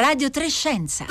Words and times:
Radio 0.00 0.30
Trescenza. 0.30 1.04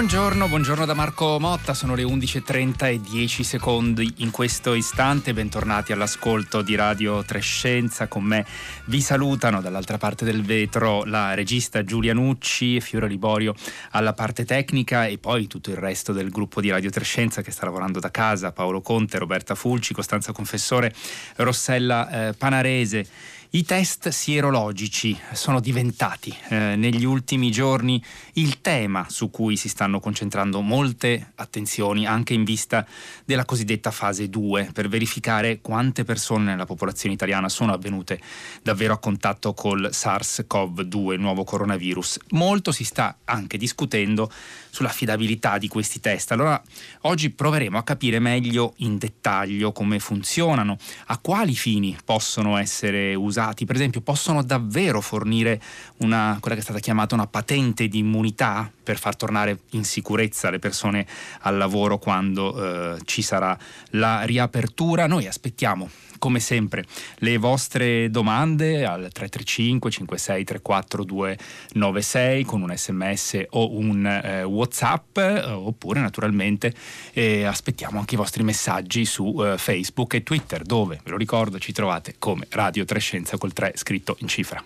Buongiorno, 0.00 0.48
buongiorno 0.48 0.86
da 0.86 0.94
Marco 0.94 1.38
Motta, 1.38 1.74
sono 1.74 1.94
le 1.94 2.04
11.30 2.04 2.86
e 2.86 3.00
10 3.02 3.44
secondi 3.44 4.14
in 4.20 4.30
questo 4.30 4.72
istante, 4.72 5.34
bentornati 5.34 5.92
all'ascolto 5.92 6.62
di 6.62 6.74
Radio 6.74 7.22
Trescenza, 7.22 8.08
con 8.08 8.24
me 8.24 8.46
vi 8.86 9.02
salutano 9.02 9.60
dall'altra 9.60 9.98
parte 9.98 10.24
del 10.24 10.42
vetro 10.42 11.04
la 11.04 11.34
regista 11.34 11.84
Giulia 11.84 12.14
Nucci 12.14 12.76
e 12.76 12.80
Fiore 12.80 13.08
Liborio 13.08 13.54
alla 13.90 14.14
parte 14.14 14.46
tecnica 14.46 15.04
e 15.04 15.18
poi 15.18 15.46
tutto 15.46 15.68
il 15.68 15.76
resto 15.76 16.14
del 16.14 16.30
gruppo 16.30 16.62
di 16.62 16.70
Radio 16.70 16.88
Trescenza 16.88 17.42
che 17.42 17.50
sta 17.50 17.66
lavorando 17.66 18.00
da 18.00 18.10
casa, 18.10 18.52
Paolo 18.52 18.80
Conte, 18.80 19.18
Roberta 19.18 19.54
Fulci, 19.54 19.92
Costanza 19.92 20.32
Confessore, 20.32 20.94
Rossella 21.36 22.28
eh, 22.28 22.32
Panarese. 22.32 23.38
I 23.52 23.64
test 23.64 24.10
sierologici 24.10 25.18
sono 25.32 25.58
diventati 25.58 26.32
eh, 26.50 26.76
negli 26.76 27.02
ultimi 27.02 27.50
giorni 27.50 28.00
il 28.34 28.60
tema 28.60 29.06
su 29.08 29.28
cui 29.28 29.56
si 29.56 29.68
stanno 29.68 29.98
concentrando 29.98 30.60
molte 30.60 31.32
attenzioni 31.34 32.06
anche 32.06 32.32
in 32.32 32.44
vista 32.44 32.86
della 33.24 33.44
cosiddetta 33.44 33.90
fase 33.90 34.28
2 34.28 34.70
per 34.72 34.88
verificare 34.88 35.60
quante 35.60 36.04
persone 36.04 36.44
nella 36.44 36.64
popolazione 36.64 37.16
italiana 37.16 37.48
sono 37.48 37.72
avvenute 37.72 38.20
davvero 38.62 38.92
a 38.92 38.98
contatto 38.98 39.52
col 39.52 39.90
SARS-CoV-2, 39.92 41.14
il 41.14 41.20
nuovo 41.20 41.42
coronavirus. 41.42 42.20
Molto 42.30 42.70
si 42.70 42.84
sta 42.84 43.16
anche 43.24 43.58
discutendo 43.58 44.30
sull'affidabilità 44.70 45.58
di 45.58 45.66
questi 45.66 45.98
test. 45.98 46.30
Allora 46.30 46.62
oggi 47.00 47.30
proveremo 47.30 47.76
a 47.76 47.82
capire 47.82 48.20
meglio 48.20 48.74
in 48.76 48.96
dettaglio 48.96 49.72
come 49.72 49.98
funzionano, 49.98 50.76
a 51.06 51.18
quali 51.18 51.56
fini 51.56 51.96
possono 52.04 52.56
essere 52.56 53.16
usati 53.16 53.38
usati, 53.40 53.64
per 53.64 53.74
esempio, 53.74 54.02
possono 54.02 54.42
davvero 54.42 55.00
fornire 55.00 55.60
una, 55.98 56.36
quella 56.40 56.54
che 56.54 56.60
è 56.60 56.64
stata 56.64 56.78
chiamata 56.78 57.14
una 57.14 57.26
patente 57.26 57.88
di 57.88 57.98
immunità 57.98 58.70
per 58.82 58.98
far 58.98 59.16
tornare 59.16 59.60
in 59.70 59.84
sicurezza 59.84 60.50
le 60.50 60.58
persone 60.58 61.06
al 61.40 61.56
lavoro 61.56 61.98
quando 61.98 62.94
eh, 62.94 63.00
ci 63.04 63.22
sarà 63.22 63.56
la 63.90 64.22
riapertura. 64.22 65.06
Noi 65.06 65.26
aspettiamo 65.26 65.88
come 66.20 66.38
sempre 66.38 66.84
le 67.16 67.38
vostre 67.38 68.10
domande 68.10 68.84
al 68.84 69.08
335 69.10 69.90
56 69.90 70.44
34 70.44 71.04
296 71.04 72.44
con 72.44 72.62
un 72.62 72.72
sms 72.76 73.46
o 73.50 73.74
un 73.76 74.06
eh, 74.06 74.44
whatsapp 74.44 75.16
eh, 75.16 75.40
oppure 75.50 76.00
naturalmente 76.00 76.72
eh, 77.12 77.44
aspettiamo 77.44 77.98
anche 77.98 78.14
i 78.14 78.18
vostri 78.18 78.44
messaggi 78.44 79.04
su 79.04 79.42
eh, 79.42 79.58
facebook 79.58 80.14
e 80.14 80.22
twitter 80.22 80.62
dove 80.62 81.00
ve 81.02 81.10
lo 81.10 81.16
ricordo 81.16 81.58
ci 81.58 81.72
trovate 81.72 82.14
come 82.18 82.46
Radio 82.50 82.84
Trescenza 82.84 83.38
col 83.38 83.52
3 83.52 83.72
scritto 83.74 84.16
in 84.20 84.28
cifra. 84.28 84.62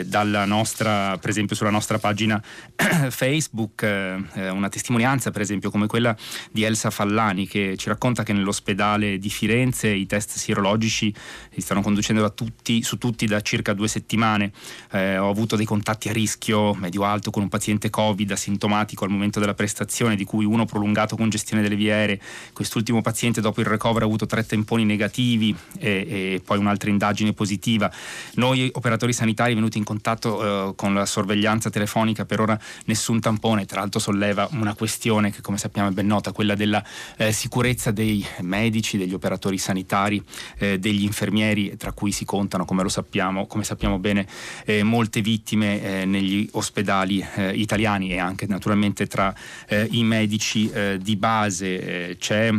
dalla 0.06 0.46
nostra 0.46 1.18
per 1.18 1.30
esempio 1.30 1.56
sulla 1.56 1.70
nostra 1.70 2.00
pagina 2.00 2.42
Facebook 3.10 3.84
una 3.84 4.70
testimonianza 4.70 5.32
per 5.32 5.42
esempio 5.42 5.70
come 5.70 5.88
quella 5.88 6.16
di 6.52 6.64
Elsa 6.64 6.90
Fallani 6.90 7.48
che 7.48 7.76
ci 7.78 7.90
racconta 7.90 8.24
che 8.24 8.34
nell'ospedale 8.34 9.18
di 9.18 9.30
Firenze 9.30 9.90
i 9.90 10.06
test 10.06 10.38
sierologici 10.38 11.14
si 11.54 11.62
stanno 11.62 11.82
conducendo 11.82 12.24
tutti, 12.34 12.82
su 12.84 12.98
tutti 12.98 13.26
da 13.26 13.42
circa 13.42 13.74
due 13.74 13.88
settimane. 13.88 14.52
Eh, 14.92 15.18
ho 15.18 15.30
avuto 15.30 15.56
dei 15.56 15.66
contatti 15.66 16.10
a 16.10 16.14
rischio 16.14 16.74
medio-alto 16.74 17.32
con 17.32 17.44
un 17.44 17.50
paziente 17.50 17.90
Covid 17.90 18.32
asintomatico 18.32 19.04
al 19.04 19.12
momento 19.12 19.29
della 19.38 19.54
prestazione, 19.54 20.16
di 20.16 20.24
cui 20.24 20.46
uno 20.46 20.66
prolungato 20.66 21.18
con 21.18 21.30
gestione 21.30 21.62
delle 21.62 21.76
vie 21.76 21.92
aeree. 21.92 22.22
Quest'ultimo 22.54 23.02
paziente 23.02 23.42
dopo 23.42 23.60
il 23.60 23.68
recovery 23.68 24.06
ha 24.06 24.08
avuto 24.08 24.26
tre 24.26 24.46
temponi 24.46 24.86
negativi 24.86 25.54
e, 25.78 25.90
e 25.90 26.42
poi 26.44 26.58
un'altra 26.58 26.90
indagine 26.90 27.34
positiva. 27.34 27.92
Noi 28.36 28.70
operatori 28.74 29.12
sanitari 29.12 29.54
venuti 29.54 29.78
in 29.78 29.84
contatto 29.84 30.70
eh, 30.70 30.76
con 30.76 30.94
la 30.94 31.06
sorveglianza 31.06 31.70
telefonica 31.70 32.26
per 32.26 32.40
ora 32.40 32.60
nessun 32.86 33.20
tampone, 33.20 33.66
tra 33.66 33.82
l'altro 33.82 34.00
solleva 34.00 34.48
una 34.54 34.74
questione 34.74 35.32
che 35.32 35.42
come 35.42 35.58
sappiamo 35.58 35.90
è 35.90 35.92
ben 35.92 36.08
nota, 36.08 36.32
quella 36.32 36.56
della 36.56 36.84
eh, 37.18 37.32
sicurezza 37.34 37.92
dei 37.92 38.26
medici, 38.42 38.98
degli 38.98 39.14
operatori 39.14 39.58
sanitari, 39.58 40.24
eh, 40.58 40.80
degli 40.80 41.04
infermieri 41.04 41.76
tra 41.78 41.92
cui 41.92 42.12
si 42.12 42.24
contano, 42.24 42.66
come 42.66 42.84
lo 42.84 42.90
sappiamo, 42.90 43.48
come 43.48 43.64
sappiamo 43.64 44.00
bene, 44.00 44.28
eh, 44.66 44.84
molte 44.84 45.22
vittime 45.22 45.82
eh, 45.82 46.06
negli 46.06 46.48
ospedali 46.54 47.26
eh, 47.36 47.54
italiani 47.54 48.12
e 48.12 48.20
anche 48.20 48.46
naturalmente 48.48 49.08
tra 49.08 49.19
eh, 49.68 49.88
i 49.92 50.04
medici 50.04 50.70
eh, 50.70 50.98
di 51.02 51.16
base. 51.16 52.16
c'è 52.20 52.52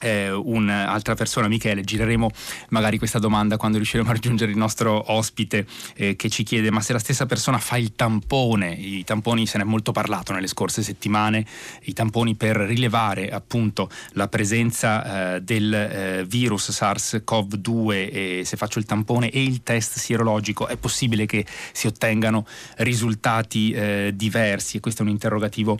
eh, 0.00 0.30
un'altra 0.30 1.14
persona, 1.14 1.48
Michele, 1.48 1.82
gireremo 1.82 2.30
magari 2.70 2.98
questa 2.98 3.18
domanda 3.18 3.56
quando 3.56 3.78
riusciremo 3.78 4.08
a 4.08 4.12
raggiungere 4.12 4.50
il 4.50 4.56
nostro 4.56 5.12
ospite 5.12 5.66
eh, 5.94 6.16
che 6.16 6.28
ci 6.28 6.42
chiede 6.42 6.70
ma 6.70 6.80
se 6.80 6.92
la 6.92 6.98
stessa 6.98 7.26
persona 7.26 7.58
fa 7.58 7.76
il 7.76 7.94
tampone, 7.94 8.72
i 8.72 9.04
tamponi 9.04 9.46
se 9.46 9.58
ne 9.58 9.64
è 9.64 9.66
molto 9.66 9.92
parlato 9.92 10.32
nelle 10.32 10.46
scorse 10.46 10.82
settimane, 10.82 11.44
i 11.84 11.92
tamponi 11.92 12.34
per 12.34 12.56
rilevare 12.56 13.30
appunto 13.30 13.90
la 14.12 14.28
presenza 14.28 15.36
eh, 15.36 15.40
del 15.42 15.72
eh, 15.72 16.24
virus 16.26 16.70
SARS-CoV-2 16.70 17.90
e 18.12 18.42
se 18.44 18.56
faccio 18.56 18.78
il 18.78 18.84
tampone 18.84 19.30
e 19.30 19.42
il 19.42 19.62
test 19.62 19.98
sierologico 19.98 20.66
è 20.66 20.76
possibile 20.76 21.26
che 21.26 21.44
si 21.72 21.86
ottengano 21.86 22.46
risultati 22.78 23.70
eh, 23.70 24.12
diversi? 24.14 24.76
E 24.76 24.80
questo 24.80 25.02
è 25.02 25.04
un 25.04 25.10
interrogativo 25.10 25.78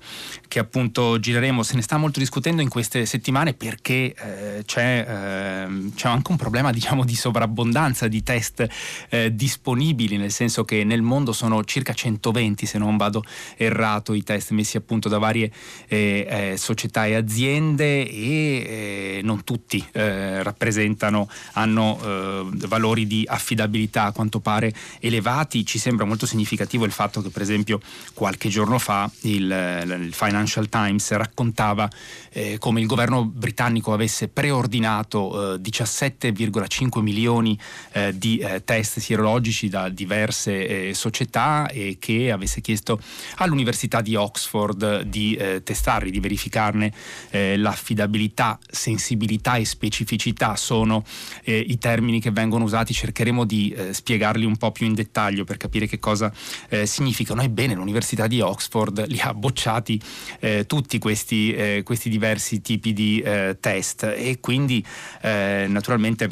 che 0.49 0.59
appunto 0.59 1.19
gireremo, 1.19 1.63
se 1.63 1.75
ne 1.75 1.83
sta 1.83 1.97
molto 1.97 2.19
discutendo 2.19 2.63
in 2.63 2.69
queste 2.69 3.05
settimane 3.07 3.55
perché 3.55 4.06
eh, 4.17 4.63
c'è, 4.65 5.07
eh, 5.09 5.91
c'è, 5.95 6.09
anche 6.09 6.31
un 6.31 6.37
problema 6.37 6.71
diciamo, 6.73 7.05
di 7.05 7.15
sovrabbondanza 7.15 8.09
di 8.09 8.23
test 8.23 8.67
eh, 9.09 9.35
disponibili, 9.35 10.17
nel 10.17 10.33
senso 10.33 10.65
che 10.65 10.85
nel 10.85 11.03
mondo 11.03 11.33
sono 11.33 11.65
circa 11.65 11.93
120, 11.93 12.67
se 12.67 12.79
non 12.79 12.97
vado 12.97 13.25
errato, 13.57 14.15
i 14.15 14.23
test 14.23 14.51
messi 14.51 14.77
a 14.77 14.81
punto 14.81 15.09
da 15.09 15.19
varie 15.19 15.51
eh, 15.89 16.27
eh, 16.29 16.57
società 16.57 17.07
e 17.07 17.15
aziende 17.15 18.09
e 18.09 19.21
non 19.23 19.45
tutti 19.45 19.85
rappresentano, 19.93 21.29
hanno 21.53 21.99
valori 22.67 23.07
di 23.07 23.25
affidabilità 23.27 24.05
a 24.05 24.13
quanto 24.13 24.41
pare 24.41 24.73
elevati. 25.01 25.65
Ci 25.65 25.79
sembra 25.79 26.05
molto 26.05 26.27
significativo 26.27 26.85
il 26.85 26.93
fatto 26.93 27.23
che 27.23 27.31
per 27.31 27.43
esempio 27.43 27.81
qualche 28.15 28.49
giorno 28.49 28.79
fa 28.79 29.11
il, 29.23 30.05
il 30.05 30.13
Financial 30.13 30.69
Times 30.69 31.11
raccontava 31.13 31.89
eh, 32.33 32.59
come 32.59 32.81
il 32.81 32.87
governo 32.87 33.25
britannico 33.25 33.93
avesse 33.97 34.29
preordinato 34.29 35.55
eh, 35.55 35.61
17,5 35.61 37.01
milioni 37.01 37.59
eh, 37.93 38.17
di 38.17 38.39
eh, 38.39 38.63
test 38.65 39.01
sierologici 39.01 39.69
da 39.69 39.89
diverse 39.89 40.89
eh, 40.89 40.95
società 40.95 41.69
e 41.69 41.97
che 41.99 42.31
avesse 42.31 42.61
chiesto 42.61 43.01
all'Università 43.37 44.01
di 44.01 44.15
Oxford 44.15 45.03
di 45.03 45.35
eh, 45.35 45.63
testarli, 45.63 46.11
di 46.11 46.21
verificarne 46.21 46.93
l'affidabilità, 47.31 48.59
sensibilità 48.69 49.57
e 49.57 49.65
specificità 49.65 50.57
sono 50.57 51.05
i 51.45 51.79
termini 51.79 52.21
che 52.21 52.31
vengono 52.31 52.65
usati. 52.65 52.93
Cercheremo 52.93 53.45
di 53.45 53.75
spiegarli 53.91 54.45
un 54.45 54.57
po' 54.57 54.73
più 54.73 54.87
in 54.87 54.95
dettaglio 54.95 55.45
per 55.45 55.57
capire 55.57 55.87
che 55.87 55.99
cosa 55.99 56.33
significano. 56.85 57.43
Ebbene, 57.43 57.75
l'Università 57.75 58.27
di 58.27 58.41
Oxford 58.41 59.07
li 59.09 59.21
ha 59.21 59.35
bocciati 59.35 60.01
tutti 60.67 60.99
questi, 60.99 61.83
questi 61.85 62.09
diversi 62.09 62.61
tipi 62.61 62.93
di 62.93 63.21
eh, 63.21 63.57
test 63.87 64.03
e 64.03 64.39
quindi 64.41 64.85
eh, 65.23 65.67
naturalmente 65.69 66.31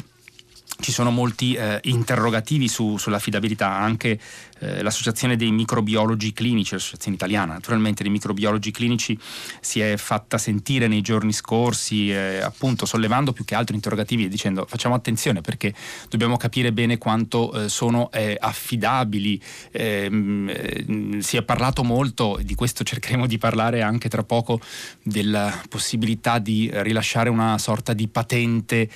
ci 0.81 0.91
sono 0.91 1.09
molti 1.09 1.53
eh, 1.53 1.79
interrogativi 1.83 2.67
su, 2.67 2.97
sull'affidabilità, 2.97 3.71
anche 3.71 4.19
eh, 4.59 4.81
l'associazione 4.81 5.35
dei 5.35 5.51
microbiologi 5.51 6.31
clinici, 6.33 6.73
l'associazione 6.73 7.15
italiana 7.15 7.53
naturalmente 7.53 8.03
dei 8.03 8.11
microbiologi 8.11 8.71
clinici 8.71 9.17
si 9.59 9.79
è 9.79 9.97
fatta 9.97 10.37
sentire 10.37 10.87
nei 10.87 11.01
giorni 11.01 11.33
scorsi 11.33 12.09
eh, 12.09 12.39
appunto 12.41 12.85
sollevando 12.85 13.33
più 13.33 13.43
che 13.43 13.55
altro 13.55 13.75
interrogativi 13.75 14.25
e 14.25 14.27
dicendo 14.29 14.65
facciamo 14.67 14.95
attenzione 14.95 15.41
perché 15.41 15.73
dobbiamo 16.09 16.37
capire 16.37 16.71
bene 16.71 16.97
quanto 16.97 17.51
eh, 17.53 17.69
sono 17.69 18.11
eh, 18.11 18.37
affidabili. 18.39 19.41
Ehm, 19.71 20.49
eh, 20.49 21.21
si 21.21 21.37
è 21.37 21.43
parlato 21.43 21.83
molto 21.83 22.39
di 22.41 22.55
questo 22.55 22.83
cercheremo 22.83 23.27
di 23.27 23.37
parlare 23.37 23.81
anche 23.81 24.09
tra 24.09 24.23
poco 24.23 24.59
della 25.01 25.61
possibilità 25.69 26.39
di 26.39 26.69
rilasciare 26.73 27.29
una 27.29 27.57
sorta 27.57 27.93
di 27.93 28.07
patente 28.07 28.89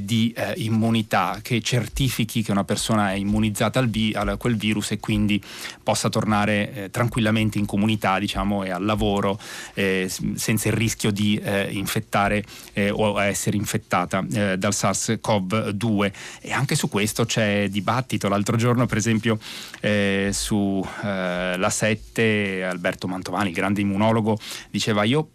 di 0.00 0.34
immunità 0.56 1.40
che 1.42 1.60
certifichi 1.60 2.42
che 2.42 2.50
una 2.50 2.64
persona 2.64 3.12
è 3.12 3.14
immunizzata 3.14 3.78
al 3.78 3.88
vi- 3.88 4.12
a 4.14 4.36
quel 4.36 4.56
virus 4.56 4.92
e 4.92 5.00
quindi 5.02 5.42
possa 5.82 6.08
tornare 6.08 6.72
eh, 6.72 6.90
tranquillamente 6.90 7.58
in 7.58 7.66
comunità 7.66 8.20
diciamo, 8.20 8.62
e 8.62 8.70
al 8.70 8.84
lavoro 8.84 9.36
eh, 9.74 10.08
senza 10.34 10.68
il 10.68 10.74
rischio 10.74 11.10
di 11.10 11.36
eh, 11.42 11.68
infettare 11.72 12.44
eh, 12.72 12.90
o 12.90 13.20
essere 13.20 13.56
infettata 13.56 14.24
eh, 14.32 14.56
dal 14.56 14.72
SARS-CoV-2 14.72 16.12
e 16.40 16.52
anche 16.52 16.76
su 16.76 16.88
questo 16.88 17.24
c'è 17.24 17.68
dibattito. 17.68 18.28
L'altro 18.28 18.56
giorno 18.56 18.86
per 18.86 18.96
esempio 18.96 19.38
eh, 19.80 20.30
su 20.32 20.86
la 21.02 21.70
7 21.70 22.64
Alberto 22.64 23.08
Mantovani, 23.08 23.48
il 23.48 23.54
grande 23.54 23.80
immunologo, 23.80 24.38
diceva 24.70 25.02
io 25.02 25.28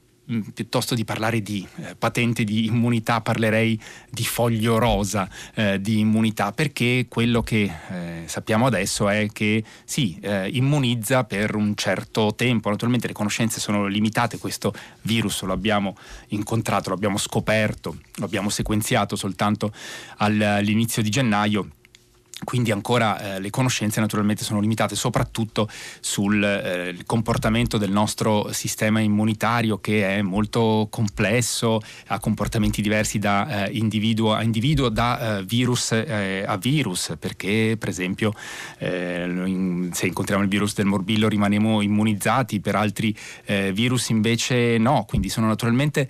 piuttosto 0.53 0.93
di 0.93 1.05
parlare 1.05 1.41
di 1.41 1.65
eh, 1.77 1.95
patente 1.95 2.43
di 2.43 2.65
immunità 2.65 3.21
parlerei 3.21 3.79
di 4.09 4.25
foglio 4.25 4.77
rosa 4.77 5.29
eh, 5.55 5.79
di 5.79 5.99
immunità 5.99 6.51
perché 6.51 7.05
quello 7.07 7.41
che 7.41 7.71
eh, 7.89 8.23
sappiamo 8.25 8.65
adesso 8.65 9.07
è 9.07 9.27
che 9.31 9.63
sì, 9.85 10.17
eh, 10.21 10.49
immunizza 10.49 11.23
per 11.23 11.55
un 11.55 11.75
certo 11.75 12.33
tempo, 12.35 12.69
naturalmente 12.69 13.07
le 13.07 13.13
conoscenze 13.13 13.59
sono 13.59 13.87
limitate, 13.87 14.37
questo 14.37 14.73
virus 15.03 15.43
lo 15.43 15.53
abbiamo 15.53 15.95
incontrato, 16.29 16.89
lo 16.89 16.95
abbiamo 16.95 17.17
scoperto, 17.17 17.97
lo 18.15 18.25
abbiamo 18.25 18.49
sequenziato 18.49 19.15
soltanto 19.15 19.71
all'inizio 20.17 21.01
di 21.01 21.09
gennaio 21.09 21.69
quindi 22.43 22.71
ancora 22.71 23.35
eh, 23.35 23.39
le 23.39 23.49
conoscenze 23.49 23.99
naturalmente 23.99 24.43
sono 24.43 24.59
limitate 24.59 24.95
soprattutto 24.95 25.67
sul 25.99 26.43
eh, 26.43 26.95
comportamento 27.05 27.79
del 27.79 27.89
nostro 27.89 28.51
sistema 28.51 28.99
immunitario 28.99 29.79
che 29.79 30.17
è 30.17 30.21
molto 30.21 30.87
complesso, 30.91 31.81
ha 32.07 32.19
comportamenti 32.19 32.81
diversi 32.83 33.17
da 33.17 33.65
eh, 33.65 33.71
individuo 33.71 34.33
a 34.33 34.43
individuo, 34.43 34.89
da 34.89 35.39
eh, 35.39 35.43
virus 35.45 35.91
eh, 35.93 36.43
a 36.45 36.57
virus, 36.57 37.15
perché 37.19 37.75
per 37.77 37.89
esempio 37.89 38.33
eh, 38.77 39.23
in, 39.23 39.89
se 39.93 40.05
incontriamo 40.05 40.43
il 40.43 40.49
virus 40.49 40.75
del 40.75 40.85
morbillo 40.85 41.27
rimaniamo 41.27 41.81
immunizzati, 41.81 42.59
per 42.59 42.75
altri 42.75 43.15
virus 43.73 44.09
invece 44.09 44.77
no, 44.77 45.05
quindi 45.07 45.29
sono 45.29 45.47
naturalmente 45.47 46.07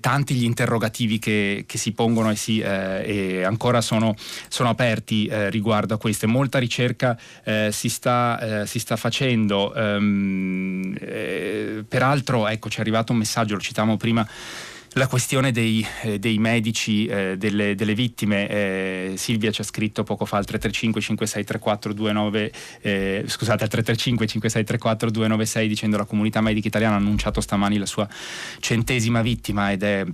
tanti 0.00 0.34
gli 0.34 0.44
interrogativi 0.44 1.18
che, 1.18 1.64
che 1.66 1.78
si 1.78 1.92
pongono 1.92 2.30
e, 2.30 2.36
si, 2.36 2.58
e 2.60 3.42
ancora 3.44 3.80
sono, 3.80 4.14
sono 4.48 4.68
aperti 4.68 5.28
riguardo 5.50 5.94
a 5.94 5.98
questo. 5.98 6.26
Molta 6.28 6.58
ricerca 6.58 7.18
eh, 7.44 7.70
si, 7.72 7.88
sta, 7.88 8.62
eh, 8.62 8.66
si, 8.66 8.78
sta, 8.78 8.96
facendo. 8.96 9.72
Um, 9.74 10.94
eh, 10.98 11.84
peraltro, 11.86 12.46
ecco, 12.48 12.68
ci 12.68 12.78
è 12.78 12.80
arrivato 12.80 13.12
un 13.12 13.18
messaggio, 13.18 13.54
lo 13.54 13.60
citavamo 13.60 13.96
prima 13.96 14.26
la 14.96 15.06
questione 15.08 15.52
dei, 15.52 15.86
eh, 16.02 16.18
dei 16.18 16.38
medici, 16.38 17.06
eh, 17.06 17.36
delle, 17.36 17.74
delle, 17.74 17.94
vittime, 17.94 18.48
eh, 18.48 19.12
Silvia 19.16 19.50
ci 19.50 19.60
ha 19.60 19.64
scritto 19.64 20.02
poco 20.04 20.24
fa 20.24 20.38
al 20.38 20.46
335 20.46 21.00
5634 21.00 21.92
29, 21.92 23.26
scusate 23.28 23.62
al 23.64 23.68
335 23.68 24.26
5634 24.26 25.10
296 25.10 25.68
dicendo 25.68 25.96
la 25.98 26.04
comunità 26.04 26.40
medica 26.40 26.68
italiana 26.68 26.94
ha 26.94 26.98
annunciato 26.98 27.40
stamani 27.40 27.78
la 27.78 27.86
sua 27.86 28.08
centesima 28.60 29.20
vittima 29.20 29.70
ed 29.70 29.82
è 29.82 30.04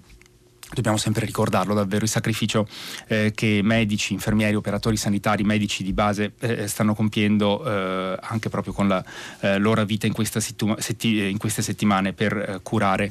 Dobbiamo 0.75 0.97
sempre 0.97 1.27
ricordarlo 1.27 1.75
davvero 1.75 2.05
il 2.05 2.11
sacrificio 2.11 2.67
eh, 3.07 3.33
che 3.35 3.61
medici, 3.63 4.15
infermieri, 4.15 4.55
operatori 4.55 4.97
sanitari, 4.97 5.43
medici 5.43 5.83
di 5.83 5.93
base 5.93 6.33
eh, 6.41 6.67
stanno 6.67 6.95
compiendo 6.95 7.63
eh, 7.65 8.19
anche 8.21 8.49
proprio 8.49 8.73
con 8.73 8.89
la 8.89 9.05
eh, 9.41 9.59
loro 9.59 9.85
vita 9.85 10.07
in, 10.07 10.15
situ- 10.25 10.79
setti- 10.79 11.29
in, 11.29 11.37
queste 11.37 11.61
settimane 11.61 12.15
per 12.15 12.37
eh, 12.37 12.61
curare 12.63 13.11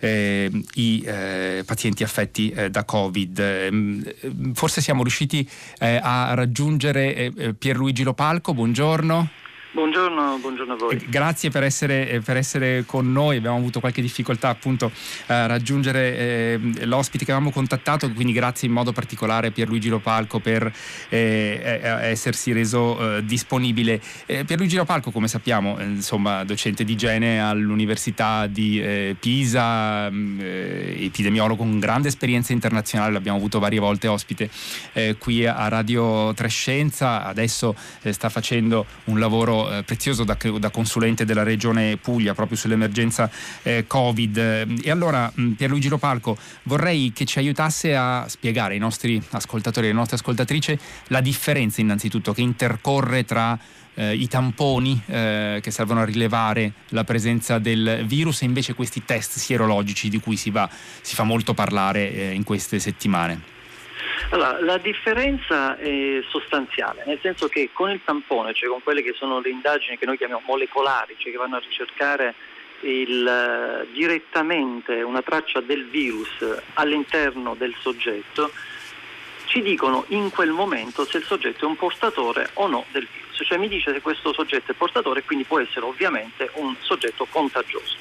eh, 0.00 0.50
i 0.74 1.04
pazienti 1.64 2.02
affetti 2.02 2.54
da 2.70 2.84
Covid. 2.84 3.38
Ehm, 3.38 4.54
forse 4.54 4.80
siamo 4.80 5.02
riusciti 5.02 5.48
a 5.78 6.34
raggiungere 6.34 7.54
Pierluigi 7.58 8.02
Lopalco, 8.02 8.54
buongiorno. 8.54 9.41
Buongiorno, 9.74 10.36
buongiorno, 10.36 10.74
a 10.74 10.76
voi. 10.76 10.96
Eh, 10.96 11.06
grazie 11.08 11.48
per 11.48 11.62
essere, 11.62 12.06
eh, 12.06 12.20
per 12.20 12.36
essere, 12.36 12.84
con 12.84 13.10
noi, 13.10 13.38
abbiamo 13.38 13.56
avuto 13.56 13.80
qualche 13.80 14.02
difficoltà 14.02 14.50
appunto 14.50 14.92
a 15.28 15.46
raggiungere 15.46 16.18
eh, 16.18 16.60
l'ospite 16.84 17.24
che 17.24 17.30
avevamo 17.30 17.50
contattato, 17.50 18.12
quindi 18.12 18.34
grazie 18.34 18.68
in 18.68 18.74
modo 18.74 18.92
particolare 18.92 19.46
a 19.46 19.50
Pierluigi 19.50 19.88
Lopalco 19.88 20.40
per 20.40 20.70
eh, 21.08 21.80
essersi 22.02 22.52
reso 22.52 23.16
eh, 23.16 23.24
disponibile. 23.24 23.98
Eh, 24.26 24.44
Pierluigi 24.44 24.76
Lopalco, 24.76 25.10
come 25.10 25.26
sappiamo, 25.26 25.80
insomma, 25.80 26.44
docente 26.44 26.84
di 26.84 26.92
igiene 26.92 27.42
all'Università 27.42 28.46
di 28.48 29.16
Pisa, 29.18 30.10
mm, 30.10 30.40
epidemiologo 30.98 31.62
con 31.62 31.78
grande 31.78 32.08
esperienza 32.08 32.52
internazionale, 32.52 33.12
l'abbiamo 33.12 33.38
avuto 33.38 33.58
varie 33.58 33.78
volte 33.78 34.06
ospite 34.06 34.50
qui 35.16 35.46
a 35.46 35.68
Radio 35.68 36.34
Trescenza, 36.34 37.24
adesso 37.24 37.74
sta 38.10 38.28
facendo 38.28 38.84
un 39.04 39.18
lavoro 39.18 39.61
eh, 39.70 39.82
prezioso 39.82 40.24
da, 40.24 40.36
da, 40.58 40.70
consulente 40.70 41.24
della 41.24 41.42
regione 41.42 41.96
Puglia 41.96 42.34
proprio 42.34 42.56
sull'emergenza 42.56 43.30
eh, 43.62 43.84
Covid. 43.86 44.36
E 44.82 44.90
allora 44.90 45.30
mh, 45.32 45.52
Pierluigi 45.52 45.88
Lopalco 45.88 46.36
vorrei 46.64 47.12
che 47.12 47.24
ci 47.24 47.38
aiutasse 47.38 47.94
a 47.94 48.26
spiegare 48.28 48.74
ai 48.74 48.80
nostri 48.80 49.22
ascoltatori 49.30 49.86
e 49.86 49.90
alle 49.90 49.98
nostre 49.98 50.16
ascoltatrici 50.16 50.78
la 51.08 51.20
differenza 51.20 51.80
innanzitutto 51.80 52.32
che 52.32 52.40
intercorre 52.40 53.24
tra 53.24 53.58
eh, 53.94 54.14
i 54.14 54.28
tamponi 54.28 55.00
eh, 55.06 55.60
che 55.62 55.70
servono 55.70 56.00
a 56.00 56.04
rilevare 56.04 56.72
la 56.88 57.04
presenza 57.04 57.58
del 57.58 58.04
virus 58.06 58.42
e 58.42 58.46
invece 58.46 58.74
questi 58.74 59.04
test 59.04 59.38
sierologici 59.38 60.08
di 60.08 60.20
cui 60.20 60.36
si, 60.36 60.50
va, 60.50 60.68
si 61.00 61.14
fa 61.14 61.24
molto 61.24 61.54
parlare 61.54 62.12
eh, 62.12 62.32
in 62.32 62.44
queste 62.44 62.78
settimane. 62.78 63.60
Allora, 64.32 64.58
la 64.62 64.78
differenza 64.78 65.76
è 65.76 66.22
sostanziale, 66.30 67.02
nel 67.04 67.18
senso 67.20 67.48
che 67.48 67.68
con 67.70 67.90
il 67.90 68.00
tampone, 68.02 68.54
cioè 68.54 68.70
con 68.70 68.82
quelle 68.82 69.02
che 69.02 69.12
sono 69.12 69.40
le 69.40 69.50
indagini 69.50 69.98
che 69.98 70.06
noi 70.06 70.16
chiamiamo 70.16 70.42
molecolari, 70.46 71.16
cioè 71.18 71.30
che 71.30 71.36
vanno 71.36 71.56
a 71.56 71.58
ricercare 71.58 72.34
il, 72.80 73.26
uh, 73.26 73.92
direttamente 73.92 75.02
una 75.02 75.20
traccia 75.20 75.60
del 75.60 75.86
virus 75.86 76.30
all'interno 76.74 77.54
del 77.54 77.74
soggetto, 77.78 78.50
ci 79.44 79.60
dicono 79.60 80.06
in 80.08 80.30
quel 80.30 80.52
momento 80.52 81.04
se 81.04 81.18
il 81.18 81.24
soggetto 81.24 81.66
è 81.66 81.68
un 81.68 81.76
portatore 81.76 82.48
o 82.54 82.66
no 82.68 82.86
del 82.90 83.06
virus, 83.12 83.46
cioè 83.46 83.58
mi 83.58 83.68
dice 83.68 83.92
se 83.92 84.00
questo 84.00 84.32
soggetto 84.32 84.72
è 84.72 84.74
portatore 84.74 85.20
e 85.20 85.24
quindi 85.24 85.44
può 85.44 85.60
essere 85.60 85.84
ovviamente 85.84 86.50
un 86.54 86.74
soggetto 86.80 87.26
contagioso. 87.28 87.96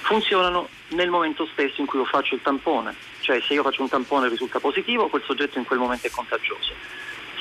Funzionano 0.00 0.68
nel 0.88 1.10
momento 1.10 1.46
stesso 1.52 1.80
in 1.80 1.86
cui 1.86 2.00
io 2.00 2.06
faccio 2.06 2.34
il 2.34 2.42
tampone 2.42 3.13
cioè 3.24 3.40
se 3.40 3.54
io 3.54 3.62
faccio 3.62 3.80
un 3.80 3.88
tampone 3.88 4.26
e 4.26 4.28
risulta 4.28 4.60
positivo, 4.60 5.08
quel 5.08 5.22
soggetto 5.24 5.56
in 5.56 5.64
quel 5.64 5.78
momento 5.78 6.06
è 6.06 6.10
contagioso. 6.10 6.74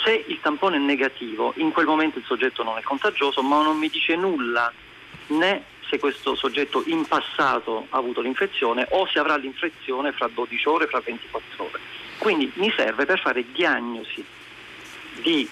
Se 0.01 0.23
il 0.27 0.39
tampone 0.41 0.77
è 0.77 0.79
negativo, 0.79 1.51
in 1.57 1.71
quel 1.71 1.85
momento 1.85 2.19
il 2.19 2.25
soggetto 2.25 2.63
non 2.63 2.77
è 2.77 2.81
contagioso, 2.81 3.41
ma 3.41 3.61
non 3.61 3.77
mi 3.77 3.89
dice 3.89 4.15
nulla 4.15 4.71
né 5.27 5.65
se 5.89 5.99
questo 5.99 6.35
soggetto 6.35 6.83
in 6.85 7.05
passato 7.05 7.87
ha 7.89 7.97
avuto 7.97 8.21
l'infezione 8.21 8.87
o 8.91 9.05
se 9.07 9.19
avrà 9.19 9.35
l'infezione 9.35 10.13
fra 10.13 10.29
12 10.33 10.69
ore, 10.69 10.87
fra 10.87 11.01
24 11.01 11.63
ore. 11.65 11.79
Quindi 12.17 12.49
mi 12.55 12.71
serve 12.75 13.05
per 13.05 13.19
fare 13.19 13.43
diagnosi 13.51 14.25
di 15.21 15.47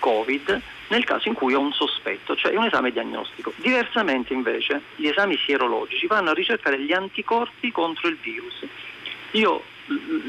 Covid 0.00 0.60
nel 0.88 1.04
caso 1.04 1.28
in 1.28 1.34
cui 1.34 1.54
ho 1.54 1.60
un 1.60 1.72
sospetto, 1.72 2.34
cioè 2.34 2.56
un 2.56 2.64
esame 2.64 2.90
diagnostico. 2.90 3.52
Diversamente 3.56 4.32
invece 4.32 4.82
gli 4.96 5.06
esami 5.06 5.36
sierologici 5.36 6.06
vanno 6.06 6.30
a 6.30 6.34
ricercare 6.34 6.80
gli 6.80 6.92
anticorpi 6.92 7.70
contro 7.70 8.08
il 8.08 8.16
virus. 8.20 8.64
Io 9.32 9.62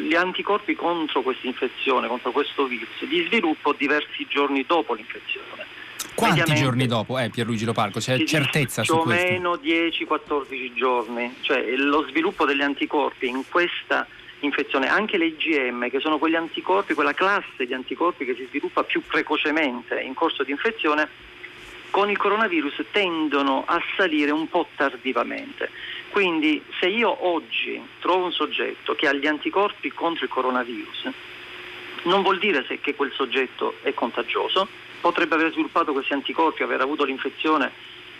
gli 0.05 0.15
anticorpi 0.15 0.75
contro 0.75 1.21
questa 1.21 1.47
infezione, 1.47 2.07
contro 2.07 2.31
questo 2.31 2.65
virus, 2.65 3.01
li 3.01 3.25
sviluppo 3.25 3.73
diversi 3.73 4.25
giorni 4.27 4.63
dopo 4.65 4.93
l'infezione. 4.93 5.77
Quanti 6.15 6.53
giorni 6.55 6.85
dopo, 6.85 7.17
eh, 7.17 7.29
Pierluigi 7.29 7.65
Loparco? 7.65 7.99
C'è 7.99 8.23
certezza 8.25 8.83
su 8.83 8.97
questo? 8.97 9.25
Più 9.25 9.35
o 9.35 9.37
meno 9.37 9.55
10-14 9.55 10.73
giorni, 10.73 11.35
cioè 11.41 11.63
lo 11.75 12.05
sviluppo 12.09 12.45
degli 12.45 12.61
anticorpi 12.61 13.27
in 13.27 13.43
questa 13.49 14.05
infezione, 14.41 14.89
anche 14.89 15.17
le 15.17 15.25
IgM, 15.27 15.89
che 15.89 15.99
sono 15.99 16.17
quegli 16.17 16.35
anticorpi, 16.35 16.93
quella 16.93 17.13
classe 17.13 17.65
di 17.65 17.73
anticorpi 17.73 18.25
che 18.25 18.35
si 18.35 18.45
sviluppa 18.47 18.83
più 18.83 19.01
precocemente 19.05 19.99
in 20.01 20.13
corso 20.13 20.43
di 20.43 20.51
infezione, 20.51 21.07
con 21.89 22.09
il 22.09 22.17
coronavirus 22.17 22.83
tendono 22.91 23.63
a 23.65 23.81
salire 23.97 24.31
un 24.31 24.47
po' 24.47 24.67
tardivamente. 24.75 25.69
Quindi 26.09 26.63
se 26.79 26.87
io 26.87 27.27
oggi 27.27 27.81
trovo 27.99 28.25
un 28.25 28.31
soggetto 28.31 28.95
che 28.95 29.07
ha 29.07 29.13
gli 29.13 29.27
anticorpi 29.27 29.91
contro 29.91 30.25
il 30.25 30.31
coronavirus, 30.31 31.09
non 32.03 32.21
vuol 32.21 32.39
dire 32.39 32.65
che 32.81 32.95
quel 32.95 33.11
soggetto 33.13 33.75
è 33.81 33.93
contagioso, 33.93 34.67
potrebbe 35.01 35.35
aver 35.35 35.51
sviluppato 35.51 35.93
questi 35.93 36.13
anticorpi, 36.13 36.63
aver 36.63 36.81
avuto 36.81 37.03
l'infezione 37.03 37.71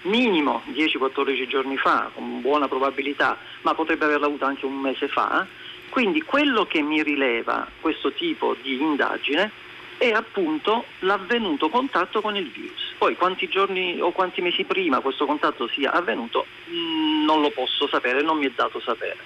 minimo 0.04 0.62
10-14 0.72 1.48
giorni 1.48 1.78
fa, 1.78 2.10
con 2.14 2.42
buona 2.42 2.68
probabilità, 2.68 3.38
ma 3.62 3.74
potrebbe 3.74 4.06
averla 4.06 4.28
avuta 4.28 4.46
anche 4.46 4.66
un 4.66 4.80
mese 4.80 5.08
fa. 5.08 5.46
Quindi 5.90 6.22
quello 6.22 6.66
che 6.66 6.82
mi 6.82 7.02
rileva 7.02 7.68
questo 7.82 8.12
tipo 8.14 8.56
di 8.62 8.80
indagine 8.80 9.52
è 10.00 10.12
appunto 10.12 10.86
l'avvenuto 11.00 11.70
contatto 11.70 12.22
con 12.22 12.36
il 12.36 12.50
virus. 12.50 12.94
Poi 12.98 13.16
quanti 13.16 13.48
giorni 13.50 14.00
o 14.00 14.12
quanti 14.12 14.42
mesi 14.42 14.64
prima 14.64 15.02
questo 15.02 15.26
contatto 15.26 15.68
sia 15.68 15.92
avvenuto 15.92 16.46
mm, 16.70 17.26
non 17.26 17.42
lo 17.42 17.52
posso 17.52 17.88
sapere, 17.88 18.22
non 18.22 18.38
mi 18.38 18.46
è 18.46 18.52
dato 18.56 18.80
sapere. 18.80 19.18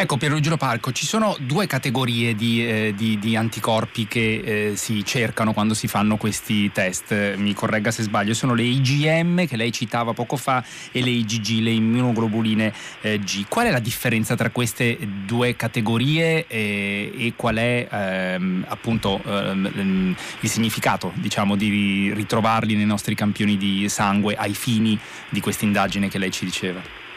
Ecco 0.00 0.16
Pierluigi 0.16 0.56
Parco, 0.56 0.92
ci 0.92 1.04
sono 1.04 1.36
due 1.40 1.66
categorie 1.66 2.36
di, 2.36 2.64
eh, 2.64 2.94
di, 2.96 3.18
di 3.18 3.34
anticorpi 3.34 4.06
che 4.06 4.68
eh, 4.70 4.76
si 4.76 5.04
cercano 5.04 5.52
quando 5.52 5.74
si 5.74 5.88
fanno 5.88 6.16
questi 6.16 6.70
test, 6.70 7.34
mi 7.34 7.52
corregga 7.52 7.90
se 7.90 8.04
sbaglio, 8.04 8.32
sono 8.32 8.54
le 8.54 8.62
IgM 8.62 9.44
che 9.44 9.56
lei 9.56 9.72
citava 9.72 10.12
poco 10.12 10.36
fa 10.36 10.64
e 10.92 11.02
le 11.02 11.10
IgG, 11.10 11.62
le 11.62 11.72
immunoglobuline 11.72 12.72
eh, 13.00 13.18
G. 13.18 13.46
Qual 13.48 13.66
è 13.66 13.72
la 13.72 13.80
differenza 13.80 14.36
tra 14.36 14.50
queste 14.50 14.96
due 15.26 15.56
categorie 15.56 16.46
eh, 16.46 17.12
e 17.16 17.32
qual 17.34 17.56
è 17.56 17.88
ehm, 17.90 18.66
appunto 18.68 19.20
ehm, 19.26 20.14
il 20.38 20.48
significato 20.48 21.10
diciamo, 21.16 21.56
di 21.56 22.12
ritrovarli 22.14 22.76
nei 22.76 22.86
nostri 22.86 23.16
campioni 23.16 23.56
di 23.56 23.88
sangue 23.88 24.36
ai 24.36 24.54
fini 24.54 24.96
di 25.28 25.40
questa 25.40 25.64
indagine 25.64 26.06
che 26.06 26.18
lei 26.18 26.30
ci 26.30 26.44
diceva? 26.44 27.07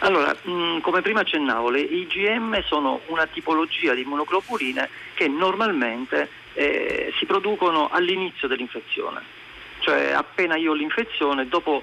Allora, 0.00 0.36
mh, 0.40 0.50
mm, 0.50 0.78
come 0.80 1.02
prima 1.02 1.20
accennavo, 1.20 1.70
le 1.70 1.80
IgM 1.80 2.62
sono 2.64 3.00
una 3.06 3.26
tipologia 3.26 3.94
di 3.94 4.02
immunoglobuline 4.02 4.88
che 5.14 5.26
normalmente 5.26 6.30
eh, 6.54 7.12
si 7.18 7.26
producono 7.26 7.88
all'inizio 7.90 8.46
dell'infezione. 8.46 9.36
Cioè 9.80 10.12
appena 10.12 10.56
io 10.56 10.72
ho 10.72 10.74
l'infezione, 10.74 11.48
dopo 11.48 11.82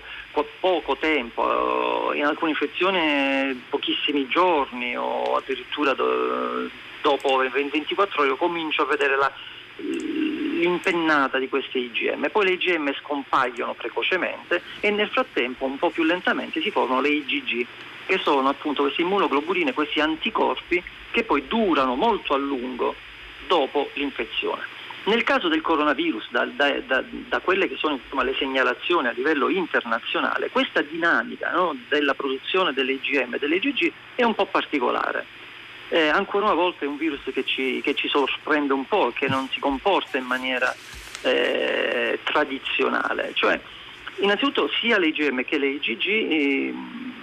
poco 0.59 0.95
tempo, 0.97 2.11
eh, 2.13 2.17
in 2.17 2.25
alcune 2.25 2.51
infezioni 2.51 3.63
pochissimi 3.69 4.27
giorni 4.27 4.95
o 4.95 5.35
addirittura 5.35 5.93
do, 5.93 6.69
dopo 7.01 7.37
24 7.37 8.21
ore, 8.21 8.29
io 8.29 8.37
comincio 8.37 8.83
a 8.83 8.85
vedere 8.85 9.15
la, 9.17 9.31
l'impennata 9.77 11.37
di 11.37 11.49
queste 11.49 11.79
IgM. 11.79 12.29
Poi 12.29 12.45
le 12.45 12.51
IgM 12.53 12.93
scompaiono 12.95 13.73
precocemente 13.73 14.61
e 14.79 14.89
nel 14.89 15.09
frattempo, 15.09 15.65
un 15.65 15.77
po' 15.77 15.89
più 15.89 16.03
lentamente, 16.03 16.61
si 16.61 16.71
formano 16.71 17.01
le 17.01 17.09
IgG 17.09 17.67
che 18.05 18.19
sono 18.23 18.49
appunto 18.49 18.83
queste 18.83 19.01
immunoglobuline, 19.01 19.73
questi 19.73 19.99
anticorpi 19.99 20.83
che 21.11 21.23
poi 21.23 21.47
durano 21.47 21.95
molto 21.95 22.33
a 22.33 22.37
lungo 22.37 22.95
dopo 23.47 23.89
l'infezione. 23.93 24.73
Nel 25.05 25.23
caso 25.23 25.47
del 25.49 25.61
coronavirus, 25.61 26.31
da, 26.31 26.45
da, 26.45 26.79
da, 26.79 27.03
da 27.07 27.39
quelle 27.39 27.67
che 27.67 27.75
sono 27.77 27.99
insomma, 28.01 28.23
le 28.23 28.35
segnalazioni 28.39 29.07
a 29.07 29.11
livello 29.11 29.49
internazionale, 29.49 30.49
questa 30.49 30.81
dinamica 30.81 31.51
no, 31.51 31.77
della 31.89 32.15
produzione 32.15 32.73
delle 32.73 32.93
IgM 32.93 33.35
e 33.35 33.39
delle 33.39 33.57
IgG 33.57 33.91
è 34.15 34.23
un 34.23 34.33
po' 34.33 34.47
particolare. 34.47 35.25
Eh, 35.89 36.07
ancora 36.07 36.45
una 36.45 36.55
volta 36.55 36.85
è 36.85 36.87
un 36.87 36.97
virus 36.97 37.19
che 37.31 37.45
ci, 37.45 37.81
che 37.83 37.93
ci, 37.93 38.07
sorprende 38.07 38.73
un 38.73 38.87
po', 38.87 39.11
che 39.13 39.27
non 39.27 39.47
si 39.49 39.59
comporta 39.59 40.17
in 40.17 40.25
maniera 40.25 40.75
eh, 41.21 42.19
tradizionale. 42.23 43.31
Cioè, 43.35 43.59
innanzitutto 44.21 44.67
sia 44.79 44.97
le 44.97 45.07
IgM 45.07 45.43
che 45.43 45.59
le 45.59 45.67
IgG 45.67 46.07
eh, 46.07 46.73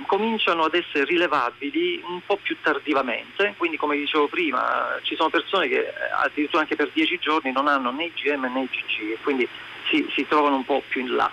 cominciano 0.06 0.64
ad 0.64 0.75
essere 0.75 1.04
rilevabili 1.04 2.02
un 2.06 2.21
po' 2.25 2.38
più 2.42 2.56
tardivamente, 2.61 3.54
quindi 3.56 3.76
come 3.76 3.97
dicevo 3.97 4.28
prima 4.28 4.99
ci 5.02 5.16
sono 5.16 5.30
persone 5.30 5.68
che 5.68 5.78
eh, 5.78 5.92
addirittura 6.23 6.62
anche 6.62 6.76
per 6.76 6.90
dieci 6.92 7.18
giorni 7.18 7.52
non 7.52 7.68
hanno 7.68 7.90
né 7.90 8.11
IgM 8.14 8.50
né 8.52 8.62
IgG 8.62 9.12
e 9.12 9.18
quindi 9.23 9.49
si, 9.90 10.06
si 10.14 10.26
trovano 10.26 10.56
un 10.56 10.64
po' 10.64 10.82
più 10.88 11.00
in 11.00 11.14
là. 11.14 11.30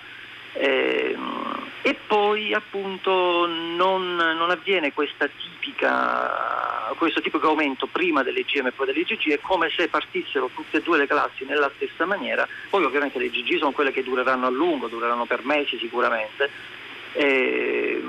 Eh, 0.54 1.16
e 1.82 1.96
poi 2.08 2.54
appunto 2.54 3.46
non, 3.48 4.16
non 4.16 4.50
avviene 4.50 4.92
tipica, 5.70 6.94
questo 6.98 7.22
tipico 7.22 7.48
aumento 7.48 7.88
prima 7.88 8.24
dell'IgM 8.24 8.68
e 8.68 8.72
poi 8.72 8.88
dell'IgG, 8.88 9.32
è 9.32 9.40
come 9.40 9.70
se 9.76 9.88
partissero 9.88 10.50
tutte 10.54 10.78
e 10.78 10.82
due 10.82 10.98
le 10.98 11.08
classi 11.08 11.46
nella 11.46 11.72
stessa 11.76 12.06
maniera, 12.06 12.48
poi 12.70 12.84
ovviamente 12.84 13.20
le 13.20 13.26
IgG 13.26 13.58
sono 13.58 13.72
quelle 13.72 13.92
che 13.92 14.04
dureranno 14.04 14.48
a 14.48 14.50
lungo, 14.50 14.88
dureranno 14.88 15.26
per 15.26 15.46
mesi 15.46 15.78
sicuramente, 15.78 16.50
e, 17.14 18.02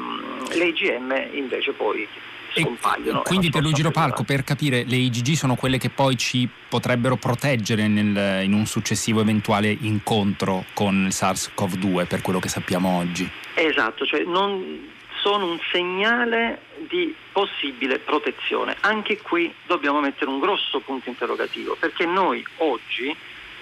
le 0.55 0.65
IgM 0.65 1.29
invece 1.33 1.73
poi 1.73 2.07
scompaiono. 2.53 3.23
quindi 3.23 3.51
per 3.51 3.63
Luigi 3.63 3.89
Palco, 3.91 4.25
per 4.25 4.45
capire, 4.45 4.85
le 4.85 4.97
IgG 4.97 5.33
sono 5.33 5.55
quelle 5.55 5.79
che 5.79 5.91
poi 5.91 6.17
ci 6.17 6.49
potrebbero 6.69 7.17
proteggere 7.17 7.87
nel, 7.89 8.45
in 8.45 8.53
un 8.53 8.67
successivo 8.67 9.21
eventuale 9.21 9.77
incontro 9.81 10.65
con 10.75 11.07
il 11.07 11.13
SARS-CoV-2, 11.13 12.07
per 12.07 12.23
quello 12.23 12.39
che 12.39 12.49
sappiamo 12.49 12.99
oggi. 12.99 13.29
Esatto, 13.55 14.05
cioè 14.05 14.25
non, 14.25 14.89
sono 15.21 15.47
un 15.47 15.59
segnale 15.71 16.63
di 16.89 17.15
possibile 17.33 17.99
protezione. 17.99 18.77
Anche 18.81 19.19
qui 19.19 19.53
dobbiamo 19.67 20.01
mettere 20.01 20.31
un 20.31 20.41
grosso 20.41 20.81
punto 20.81 21.09
interrogativo, 21.09 21.77
perché 21.79 22.07
noi 22.07 22.45
oggi 22.59 23.15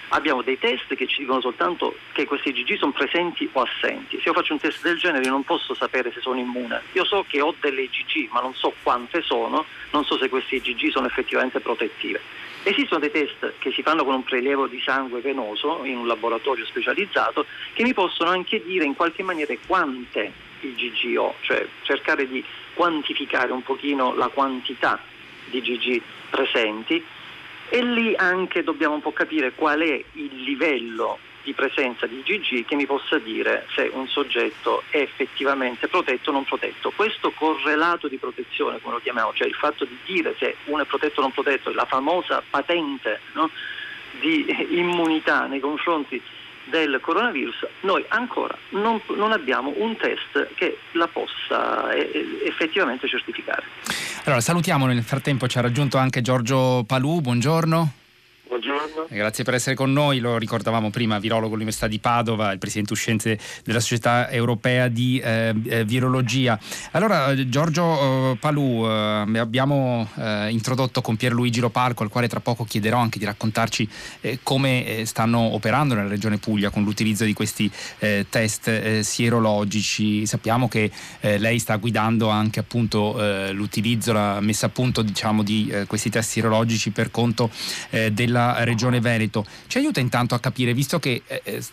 abbiamo 0.09 0.41
dei 0.41 0.57
test 0.57 0.93
che 0.95 1.07
ci 1.07 1.19
dicono 1.19 1.41
soltanto 1.41 1.97
che 2.13 2.25
questi 2.25 2.49
IgG 2.49 2.77
sono 2.77 2.91
presenti 2.91 3.49
o 3.51 3.61
assenti. 3.61 4.17
Se 4.17 4.29
io 4.29 4.33
faccio 4.33 4.53
un 4.53 4.59
test 4.59 4.81
del 4.83 4.97
genere 4.97 5.23
io 5.23 5.31
non 5.31 5.43
posso 5.43 5.73
sapere 5.73 6.11
se 6.11 6.21
sono 6.21 6.39
immune. 6.39 6.81
Io 6.93 7.05
so 7.05 7.25
che 7.27 7.41
ho 7.41 7.53
delle 7.59 7.83
IgG, 7.83 8.29
ma 8.31 8.41
non 8.41 8.53
so 8.53 8.73
quante 8.83 9.21
sono, 9.21 9.65
non 9.91 10.05
so 10.05 10.17
se 10.17 10.29
questi 10.29 10.55
IgG 10.55 10.91
sono 10.91 11.07
effettivamente 11.07 11.59
protettive. 11.59 12.21
Esistono 12.63 12.99
dei 12.99 13.11
test 13.11 13.53
che 13.59 13.71
si 13.71 13.81
fanno 13.81 14.03
con 14.03 14.15
un 14.15 14.23
prelievo 14.23 14.67
di 14.67 14.81
sangue 14.83 15.21
venoso 15.21 15.81
in 15.85 15.97
un 15.97 16.07
laboratorio 16.07 16.65
specializzato 16.65 17.45
che 17.73 17.83
mi 17.83 17.93
possono 17.93 18.29
anche 18.29 18.61
dire 18.63 18.85
in 18.85 18.95
qualche 18.95 19.23
maniera 19.23 19.53
quante 19.65 20.31
IgG 20.61 21.17
ho, 21.17 21.35
cioè 21.41 21.65
cercare 21.83 22.27
di 22.27 22.43
quantificare 22.73 23.51
un 23.51 23.63
pochino 23.63 24.13
la 24.15 24.27
quantità 24.27 24.99
di 25.49 25.59
IgG 25.59 26.01
presenti 26.29 27.03
e 27.69 27.83
lì 27.83 28.15
anche 28.15 28.63
dobbiamo 28.63 28.95
un 28.95 29.01
po' 29.01 29.13
capire 29.13 29.53
qual 29.53 29.79
è 29.79 30.03
il 30.13 30.43
livello 30.43 31.19
di 31.43 31.53
presenza 31.53 32.05
di 32.05 32.21
IgG 32.23 32.65
che 32.65 32.75
mi 32.75 32.85
possa 32.85 33.17
dire 33.17 33.65
se 33.73 33.89
un 33.93 34.07
soggetto 34.07 34.83
è 34.89 34.97
effettivamente 34.97 35.87
protetto 35.87 36.29
o 36.29 36.33
non 36.33 36.43
protetto. 36.43 36.91
Questo 36.95 37.31
correlato 37.31 38.07
di 38.07 38.17
protezione, 38.17 38.79
come 38.81 38.95
lo 38.95 39.01
chiamiamo, 39.01 39.33
cioè 39.33 39.47
il 39.47 39.55
fatto 39.55 39.85
di 39.85 39.97
dire 40.05 40.35
se 40.37 40.57
uno 40.65 40.83
è 40.83 40.85
protetto 40.85 41.19
o 41.19 41.23
non 41.23 41.31
protetto, 41.31 41.71
la 41.71 41.85
famosa 41.85 42.43
patente 42.47 43.21
no, 43.33 43.49
di 44.19 44.45
immunità 44.77 45.45
nei 45.45 45.59
confronti 45.59 46.21
del 46.65 46.99
coronavirus, 47.01 47.65
noi 47.81 48.05
ancora 48.09 48.55
non, 48.69 49.01
non, 49.15 49.31
abbiamo 49.31 49.73
un 49.75 49.95
test 49.95 50.49
che 50.53 50.77
la 50.91 51.07
possa 51.07 51.91
eh, 51.91 52.41
effettivamente 52.43 53.07
certificare. 53.07 53.63
Allora 54.29 54.43
salutiamo, 54.43 54.85
nel 54.85 55.01
frattempo 55.01 55.47
ci 55.47 55.57
ha 55.57 55.61
raggiunto 55.61 55.97
anche 55.97 56.21
Giorgio 56.21 56.83
Palù, 56.85 57.19
buongiorno. 57.19 57.98
Buongiorno. 58.49 59.05
Grazie 59.09 59.43
per 59.43 59.53
essere 59.53 59.75
con 59.75 59.93
noi, 59.93 60.17
lo 60.17 60.39
ricordavamo 60.39 60.89
prima, 60.89 61.19
virologo 61.19 61.49
all'Università 61.49 61.85
di 61.85 61.99
Padova, 61.99 62.51
il 62.51 62.57
presidente 62.57 62.93
uscente 62.93 63.37
della 63.63 63.79
Società 63.79 64.27
Europea 64.31 64.87
di 64.87 65.19
eh, 65.19 65.53
eh 65.67 65.85
Virologia. 65.85 66.57
Allora, 66.93 67.31
Giorgio 67.47 68.31
eh, 68.31 68.37
Palù, 68.37 68.87
eh, 68.87 69.37
abbiamo 69.37 70.09
eh, 70.15 70.49
introdotto 70.49 71.01
con 71.01 71.15
Pierluigi 71.15 71.59
Lopalco, 71.59 72.01
al 72.01 72.09
quale 72.09 72.27
tra 72.27 72.39
poco 72.39 72.63
chiederò 72.63 72.97
anche 72.97 73.19
di 73.19 73.25
raccontarci 73.25 73.87
eh, 74.21 74.39
come 74.41 75.03
stanno 75.05 75.53
operando 75.53 75.93
nella 75.93 76.09
Regione 76.09 76.39
Puglia 76.39 76.71
con 76.71 76.83
l'utilizzo 76.83 77.25
di 77.25 77.33
questi 77.33 77.69
test 77.99 78.99
sierologici. 79.01 80.25
Sappiamo 80.25 80.67
che 80.67 80.89
lei 81.21 81.59
sta 81.59 81.75
guidando 81.75 82.29
anche 82.29 82.59
appunto 82.59 83.15
l'utilizzo, 83.51 84.13
la 84.13 84.39
messa 84.41 84.67
a 84.67 84.69
punto 84.69 85.01
diciamo, 85.01 85.43
di 85.43 85.71
questi 85.87 86.09
test 86.09 86.31
sierologici 86.31 86.91
per 86.91 87.11
conto 87.11 87.51
della 88.11 88.38
della 88.39 88.63
Regione 88.63 88.99
Veneto. 88.99 89.45
Ci 89.67 89.77
aiuta 89.77 89.99
intanto 89.99 90.35
a 90.35 90.39
capire, 90.39 90.73
visto 90.73 90.99
che 90.99 91.21
eh, 91.27 91.41
eh 91.43 91.63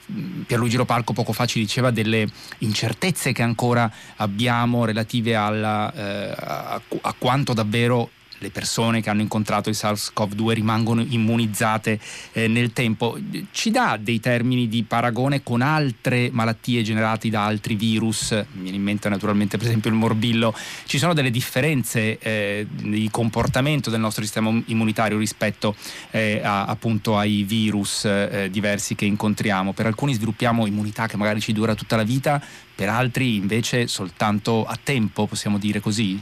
Pierluigi 0.46 0.76
Lopalco 0.76 1.12
poco 1.12 1.32
fa 1.32 1.46
ci 1.46 1.60
diceva 1.60 1.90
delle 1.90 2.26
incertezze 2.58 3.32
che 3.32 3.42
ancora 3.42 3.90
abbiamo 4.16 4.84
relative 4.84 5.34
alla, 5.34 5.92
eh, 5.92 6.34
a, 6.36 6.80
a 7.02 7.14
quanto 7.16 7.52
davvero 7.52 8.10
le 8.38 8.50
persone 8.50 9.00
che 9.00 9.10
hanno 9.10 9.22
incontrato 9.22 9.68
il 9.68 9.76
SARS-CoV-2 9.78 10.50
rimangono 10.52 11.04
immunizzate 11.06 11.98
eh, 12.32 12.48
nel 12.48 12.72
tempo. 12.72 13.18
Ci 13.50 13.70
dà 13.70 13.98
dei 14.00 14.20
termini 14.20 14.68
di 14.68 14.82
paragone 14.82 15.42
con 15.42 15.62
altre 15.62 16.28
malattie 16.32 16.82
generate 16.82 17.28
da 17.28 17.44
altri 17.44 17.74
virus? 17.74 18.32
Mi 18.52 18.62
viene 18.62 18.76
in 18.76 18.82
mente 18.82 19.08
naturalmente 19.08 19.56
per 19.56 19.66
esempio 19.66 19.90
il 19.90 19.96
morbillo. 19.96 20.54
Ci 20.84 20.98
sono 20.98 21.14
delle 21.14 21.30
differenze 21.30 22.18
eh, 22.18 22.66
di 22.70 23.08
comportamento 23.10 23.90
del 23.90 24.00
nostro 24.00 24.22
sistema 24.22 24.50
immunitario 24.66 25.18
rispetto 25.18 25.74
eh, 26.10 26.40
a, 26.42 26.64
appunto 26.66 27.16
ai 27.16 27.42
virus 27.42 28.04
eh, 28.04 28.48
diversi 28.50 28.94
che 28.94 29.04
incontriamo. 29.04 29.72
Per 29.72 29.86
alcuni 29.86 30.14
sviluppiamo 30.14 30.66
immunità 30.66 31.06
che 31.06 31.16
magari 31.16 31.40
ci 31.40 31.52
dura 31.52 31.74
tutta 31.74 31.96
la 31.96 32.02
vita, 32.02 32.42
per 32.74 32.88
altri 32.88 33.36
invece 33.36 33.86
soltanto 33.86 34.64
a 34.64 34.78
tempo, 34.82 35.26
possiamo 35.26 35.58
dire 35.58 35.80
così? 35.80 36.20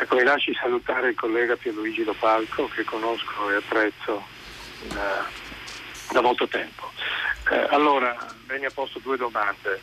Ecco, 0.00 0.14
mi 0.14 0.22
lasci 0.22 0.54
salutare 0.54 1.08
il 1.08 1.16
collega 1.16 1.56
Pierluigi 1.56 2.04
Lopalco 2.04 2.68
che 2.68 2.84
conosco 2.84 3.50
e 3.50 3.56
apprezzo 3.56 4.24
da, 4.94 5.26
da 6.12 6.20
molto 6.20 6.46
tempo. 6.46 6.92
Eh, 7.50 7.66
allora, 7.70 8.16
lei 8.46 8.60
mi 8.60 8.66
ha 8.66 8.70
posto 8.70 9.00
due 9.00 9.16
domande. 9.16 9.80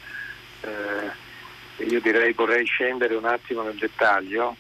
Eh, 0.62 1.84
io 1.84 2.00
direi 2.00 2.32
vorrei 2.32 2.66
scendere 2.66 3.16
un 3.16 3.26
attimo 3.26 3.62
nel 3.62 3.76
dettaglio, 3.76 4.56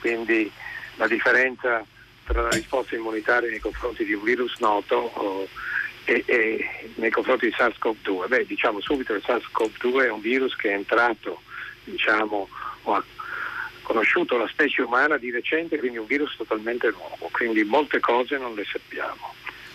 quindi 0.00 0.50
la 0.94 1.06
differenza 1.06 1.84
tra 2.24 2.40
la 2.40 2.48
risposta 2.48 2.96
immunitaria 2.96 3.50
nei 3.50 3.60
confronti 3.60 4.02
di 4.02 4.14
un 4.14 4.22
virus 4.22 4.56
noto 4.60 4.96
o, 4.96 5.46
e, 6.04 6.22
e, 6.24 6.90
nei 6.94 7.10
confronti 7.10 7.46
di 7.46 7.54
SARS-CoV-2. 7.54 8.28
Beh, 8.28 8.46
diciamo 8.46 8.80
subito 8.80 9.12
che 9.12 9.20
SARS-CoV-2 9.20 10.04
è 10.06 10.10
un 10.10 10.20
virus 10.20 10.56
che 10.56 10.70
è 10.70 10.74
entrato 10.74 11.42
diciamo, 11.84 12.48
o 12.82 12.94
ha 12.94 13.04
conosciuto 13.86 14.36
la 14.36 14.48
specie 14.48 14.82
umana 14.82 15.16
di 15.16 15.30
recente, 15.30 15.78
quindi 15.78 15.98
un 15.98 16.06
virus 16.06 16.34
totalmente 16.36 16.90
nuovo, 16.90 17.28
quindi 17.30 17.62
molte 17.62 18.00
cose 18.00 18.36
non 18.36 18.52
le 18.56 18.64
sappiamo. 18.64 19.32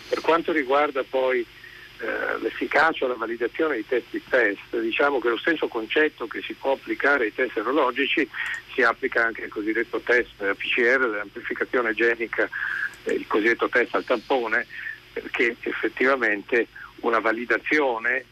Per 0.10 0.20
quanto 0.20 0.52
riguarda 0.52 1.02
poi 1.10 1.40
eh, 1.40 2.38
l'efficacia 2.42 3.06
o 3.06 3.08
la 3.08 3.14
validazione 3.14 3.76
dei 3.76 3.88
test 3.88 4.08
di 4.10 4.22
test, 4.28 4.78
diciamo 4.78 5.20
che 5.20 5.30
lo 5.30 5.38
stesso 5.38 5.70
concetto 5.70 6.28
che 6.28 6.42
si 6.42 6.54
può 6.54 6.74
applicare 6.74 7.24
ai 7.24 7.34
test 7.34 7.54
serologici 7.54 8.30
si 8.74 8.82
applica 8.82 9.24
anche 9.24 9.46
al 9.46 9.50
cosiddetto 9.50 10.02
test 10.02 10.36
PCR 10.36 11.00
dell'amplificazione 11.10 11.94
genica, 11.94 12.50
eh, 13.06 13.14
il 13.14 13.26
cosiddetto 13.28 13.70
test 13.70 13.96
al 13.96 14.04
tampone, 14.04 14.68
perché 15.14 15.56
effettivamente 15.62 16.68
una 17.00 17.20
validazione 17.20 18.18
eh, 18.18 18.26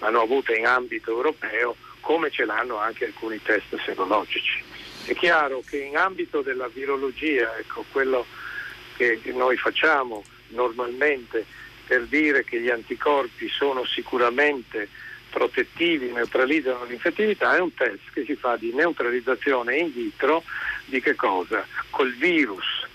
l'hanno 0.00 0.20
avuta 0.20 0.54
in 0.54 0.66
ambito 0.66 1.12
europeo 1.12 1.74
come 2.00 2.30
ce 2.30 2.44
l'hanno 2.44 2.78
anche 2.78 3.06
alcuni 3.06 3.40
test 3.42 3.78
serologici. 3.84 4.62
È 5.04 5.14
chiaro 5.14 5.62
che 5.66 5.78
in 5.78 5.96
ambito 5.96 6.42
della 6.42 6.68
virologia, 6.68 7.56
ecco, 7.58 7.84
quello 7.90 8.26
che 8.96 9.18
noi 9.26 9.56
facciamo 9.56 10.24
normalmente 10.48 11.44
per 11.86 12.04
dire 12.06 12.44
che 12.44 12.60
gli 12.60 12.68
anticorpi 12.68 13.48
sono 13.48 13.84
sicuramente 13.84 14.88
protettivi, 15.30 16.12
neutralizzano 16.12 16.84
l'infettività, 16.84 17.56
è 17.56 17.60
un 17.60 17.72
test 17.72 18.00
che 18.12 18.24
si 18.24 18.36
fa 18.36 18.56
di 18.56 18.72
neutralizzazione 18.72 19.76
in 19.76 19.92
vitro 19.92 20.44
di 20.84 21.00
che 21.00 21.14
cosa? 21.14 21.66
Col 21.90 22.12
virus 22.14 22.86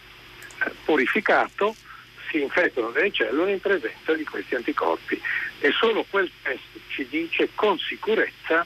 eh, 0.63 0.71
purificato 0.83 1.75
si 2.29 2.41
infettano 2.41 2.91
delle 2.91 3.11
cellule 3.11 3.53
in 3.53 3.59
presenza 3.59 4.13
di 4.13 4.23
questi 4.25 4.55
anticorpi 4.55 5.19
e 5.59 5.71
solo 5.71 6.05
quel 6.09 6.29
test 6.41 6.61
ci 6.89 7.07
dice 7.09 7.49
con 7.55 7.77
sicurezza 7.79 8.65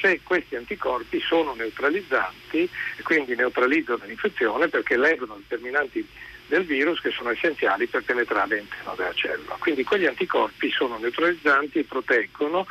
se 0.00 0.20
questi 0.22 0.56
anticorpi 0.56 1.20
sono 1.20 1.54
neutralizzanti 1.54 2.68
e 2.96 3.02
quindi 3.02 3.34
neutralizzano 3.34 4.04
l'infezione 4.04 4.68
perché 4.68 4.96
leggono 4.96 5.36
determinanti 5.36 6.06
del 6.46 6.64
virus 6.64 7.00
che 7.00 7.10
sono 7.10 7.30
essenziali 7.30 7.86
per 7.86 8.04
penetrare 8.04 8.54
all'interno 8.54 8.94
della 8.96 9.12
cellula. 9.12 9.56
Quindi 9.58 9.84
quegli 9.84 10.06
anticorpi 10.06 10.70
sono 10.70 10.96
neutralizzanti 10.98 11.82
proteggono 11.84 12.66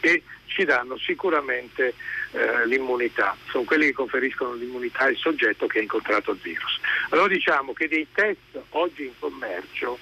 e 0.00 0.22
ci 0.46 0.64
danno 0.64 0.98
sicuramente 0.98 1.94
eh, 2.32 2.66
l'immunità, 2.66 3.36
sono 3.48 3.64
quelli 3.64 3.86
che 3.86 3.92
conferiscono 3.92 4.54
l'immunità 4.54 5.04
al 5.04 5.16
soggetto 5.16 5.66
che 5.66 5.78
ha 5.78 5.82
incontrato 5.82 6.32
il 6.32 6.38
virus. 6.42 6.78
Allora 7.10 7.28
diciamo 7.28 7.72
che 7.72 7.88
dei 7.88 8.06
test 8.12 8.60
oggi 8.70 9.04
in 9.04 9.12
commercio, 9.18 9.98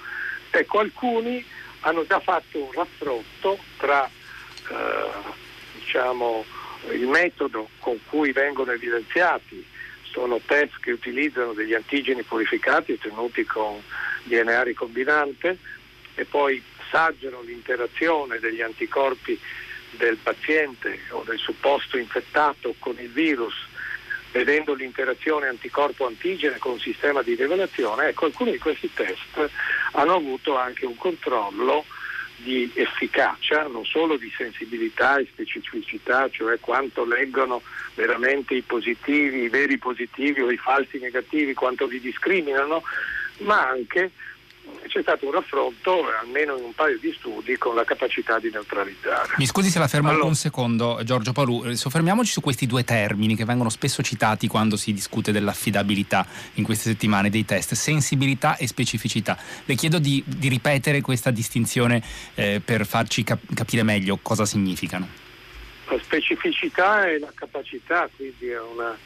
ecco 0.50 0.78
alcuni 0.78 1.44
hanno 1.80 2.04
già 2.06 2.20
fatto 2.20 2.62
un 2.62 2.72
raffronto 2.72 3.58
tra 3.78 4.06
eh, 4.06 5.48
diciamo, 5.78 6.44
il 6.92 7.06
metodo 7.06 7.68
con 7.78 7.98
cui 8.08 8.32
vengono 8.32 8.72
evidenziati 8.72 9.64
sono 10.02 10.40
test 10.44 10.80
che 10.80 10.92
utilizzano 10.92 11.52
degli 11.52 11.74
antigeni 11.74 12.22
purificati 12.22 12.92
ottenuti 12.92 13.44
con 13.44 13.82
DNA 14.24 14.62
ricombinante 14.62 15.58
e 16.14 16.24
poi 16.24 16.62
assaggiano 16.78 17.40
l'interazione 17.42 18.38
degli 18.38 18.60
anticorpi 18.60 19.38
del 19.92 20.16
paziente 20.16 21.00
o 21.10 21.22
del 21.24 21.38
supposto 21.38 21.96
infettato 21.96 22.74
con 22.78 22.96
il 22.98 23.10
virus 23.10 23.54
vedendo 24.32 24.74
l'interazione 24.74 25.48
anticorpo-antigene 25.48 26.58
con 26.58 26.72
un 26.72 26.80
sistema 26.80 27.22
di 27.22 27.34
rivelazione, 27.34 28.08
ecco 28.08 28.26
alcuni 28.26 28.52
di 28.52 28.58
questi 28.58 28.92
test 28.92 29.50
hanno 29.92 30.14
avuto 30.14 30.56
anche 30.56 30.86
un 30.86 30.96
controllo 30.96 31.84
di 32.42 32.70
efficacia, 32.74 33.66
non 33.66 33.84
solo 33.84 34.16
di 34.16 34.32
sensibilità 34.36 35.18
e 35.18 35.28
specificità, 35.30 36.28
cioè 36.30 36.58
quanto 36.60 37.04
leggono 37.04 37.62
veramente 37.94 38.54
i 38.54 38.62
positivi, 38.62 39.42
i 39.42 39.48
veri 39.48 39.78
positivi 39.78 40.40
o 40.40 40.50
i 40.50 40.56
falsi 40.56 40.98
negativi, 40.98 41.54
quanto 41.54 41.86
li 41.86 42.00
discriminano, 42.00 42.82
ma 43.38 43.68
anche 43.68 44.12
c'è 44.90 45.02
stato 45.02 45.26
un 45.26 45.32
raffronto, 45.32 46.04
almeno 46.20 46.56
in 46.56 46.64
un 46.64 46.74
paio 46.74 46.98
di 46.98 47.14
studi, 47.16 47.56
con 47.56 47.76
la 47.76 47.84
capacità 47.84 48.38
di 48.40 48.50
neutralizzare. 48.50 49.34
Mi 49.38 49.46
scusi 49.46 49.70
se 49.70 49.78
la 49.78 49.86
fermo 49.86 50.10
allora, 50.10 50.24
un 50.24 50.34
secondo, 50.34 51.00
Giorgio 51.04 51.32
Palù. 51.32 51.64
Eh, 51.64 51.76
soffermiamoci 51.76 52.32
su 52.32 52.40
questi 52.40 52.66
due 52.66 52.82
termini 52.82 53.36
che 53.36 53.44
vengono 53.44 53.70
spesso 53.70 54.02
citati 54.02 54.48
quando 54.48 54.76
si 54.76 54.92
discute 54.92 55.30
dell'affidabilità 55.30 56.26
in 56.54 56.64
queste 56.64 56.90
settimane 56.90 57.30
dei 57.30 57.44
test, 57.44 57.74
sensibilità 57.74 58.56
e 58.56 58.66
specificità. 58.66 59.38
Le 59.64 59.74
chiedo 59.76 60.00
di, 60.00 60.22
di 60.26 60.48
ripetere 60.48 61.00
questa 61.00 61.30
distinzione 61.30 62.02
eh, 62.34 62.60
per 62.62 62.84
farci 62.84 63.22
cap- 63.22 63.54
capire 63.54 63.84
meglio 63.84 64.18
cosa 64.20 64.44
significano. 64.44 65.08
La 65.86 65.98
specificità 66.02 67.08
è 67.08 67.18
la 67.18 67.32
capacità, 67.32 68.08
quindi 68.14 68.48
è 68.48 68.60
una, 68.60 68.96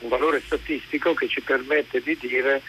un 0.00 0.08
valore 0.08 0.40
statistico 0.44 1.14
che 1.14 1.28
ci 1.28 1.40
permette 1.40 2.02
di 2.02 2.16
dire 2.20 2.62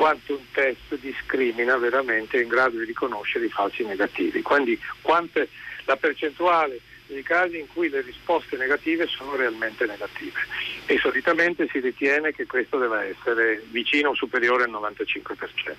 quanto 0.00 0.32
un 0.32 0.50
test 0.52 0.98
discrimina 0.98 1.76
veramente 1.76 2.40
in 2.40 2.48
grado 2.48 2.78
di 2.78 2.86
riconoscere 2.86 3.44
i 3.44 3.50
falsi 3.50 3.84
negativi. 3.84 4.40
Quindi 4.40 4.80
quante, 5.02 5.50
la 5.84 5.96
percentuale 5.96 6.80
dei 7.04 7.22
casi 7.22 7.58
in 7.58 7.66
cui 7.66 7.90
le 7.90 8.00
risposte 8.00 8.56
negative 8.56 9.06
sono 9.08 9.36
realmente 9.36 9.84
negative. 9.84 10.40
E 10.86 10.96
solitamente 10.96 11.68
si 11.70 11.80
ritiene 11.80 12.32
che 12.32 12.46
questo 12.46 12.78
debba 12.78 13.04
essere 13.04 13.62
vicino 13.68 14.08
o 14.08 14.14
superiore 14.14 14.64
al 14.64 14.70
95%, 14.70 15.74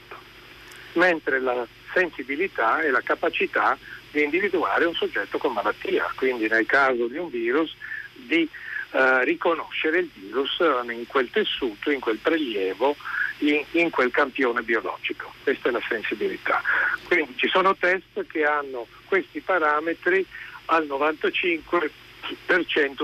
mentre 0.94 1.40
la 1.40 1.66
sensibilità 1.92 2.80
è 2.82 2.92
la 2.92 3.02
capacità 3.02 3.76
di 4.12 4.22
individuare 4.22 4.86
un 4.86 4.94
soggetto 4.94 5.40
con 5.40 5.52
malattia, 5.52 6.08
quindi 6.16 6.48
nel 6.48 6.68
caso 6.68 7.08
di 7.08 7.18
un 7.18 7.32
virus 7.32 7.76
di 8.14 8.48
eh, 8.92 9.24
riconoscere 9.24 9.98
il 9.98 10.12
virus 10.14 10.60
in 10.60 11.08
quel 11.08 11.32
tessuto, 11.32 11.90
in 11.90 12.00
quel 12.00 12.18
prelievo 12.18 12.96
in, 13.42 13.64
in, 13.72 13.90
quel 13.90 14.12
campione 14.12 14.62
biologico. 14.62 15.34
Questa 15.44 15.70
è 15.70 15.72
la 15.72 15.82
sensibilità. 15.88 16.62
Quindi 17.08 17.34
ci 17.38 17.48
sono 17.48 17.76
test 17.76 18.26
che 18.28 18.44
hanno 18.44 18.88
questi 19.06 19.42
parametri 19.42 20.26
al 20.66 20.86
95% 20.86 21.90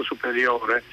superiore. 0.03 0.83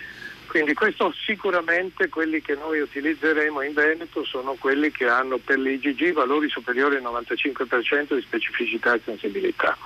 Quindi 0.46 0.74
questo 0.74 1.12
sicuramente 1.12 2.08
quelli 2.08 2.40
che 2.40 2.54
noi 2.54 2.78
utilizzeremo 2.78 3.62
in 3.62 3.72
Veneto 3.72 4.24
sono 4.24 4.54
quelli 4.54 4.92
che 4.92 5.08
hanno 5.08 5.38
per 5.38 5.58
l'IgG 5.58 6.12
valori 6.12 6.48
superiori 6.48 6.96
al 6.96 7.02
95% 7.02 8.14
di 8.14 8.20
specificità 8.20 8.94
e 8.94 9.00
sensibilità, 9.04 9.76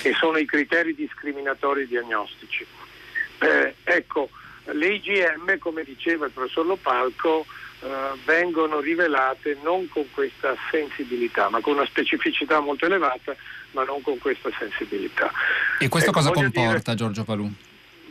che 0.00 0.12
sono 0.12 0.36
i 0.38 0.44
criteri 0.44 0.94
discriminatori 0.94 1.88
diagnostici. 1.88 2.64
Eh, 3.40 3.74
ecco, 3.82 4.30
le 4.66 4.86
IgM, 4.86 5.58
come 5.58 5.82
diceva 5.82 6.26
il 6.26 6.32
professor 6.32 6.66
Lopalco, 6.66 7.44
eh, 7.82 7.88
vengono 8.24 8.78
rivelate 8.78 9.58
non 9.62 9.88
con 9.88 10.06
questa 10.12 10.54
sensibilità, 10.70 11.48
ma 11.48 11.60
con 11.60 11.74
una 11.74 11.86
specificità 11.86 12.60
molto 12.60 12.86
elevata, 12.86 13.34
ma 13.72 13.82
non 13.82 14.00
con 14.02 14.18
questa 14.18 14.50
sensibilità. 14.56 15.30
E 15.80 15.88
questo 15.88 16.10
ecco, 16.10 16.20
cosa 16.20 16.30
comporta, 16.30 16.92
dire, 16.92 16.94
Giorgio 16.94 17.24
Palù? 17.24 17.50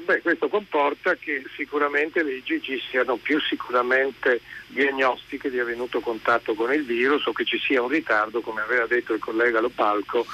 Beh, 0.03 0.21
questo 0.21 0.49
comporta 0.49 1.15
che 1.15 1.43
sicuramente 1.55 2.21
le 2.21 2.41
IgG 2.43 2.81
siano 2.89 3.15
più 3.15 3.39
sicuramente 3.39 4.41
diagnostiche 4.67 5.49
di 5.49 5.59
avvenuto 5.59 6.01
contatto 6.01 6.53
con 6.53 6.73
il 6.73 6.83
virus 6.83 7.25
o 7.27 7.31
che 7.31 7.45
ci 7.45 7.57
sia 7.57 7.81
un 7.81 7.87
ritardo, 7.87 8.41
come 8.41 8.61
aveva 8.61 8.87
detto 8.87 9.13
il 9.13 9.19
collega 9.19 9.61
Lopalco, 9.61 10.25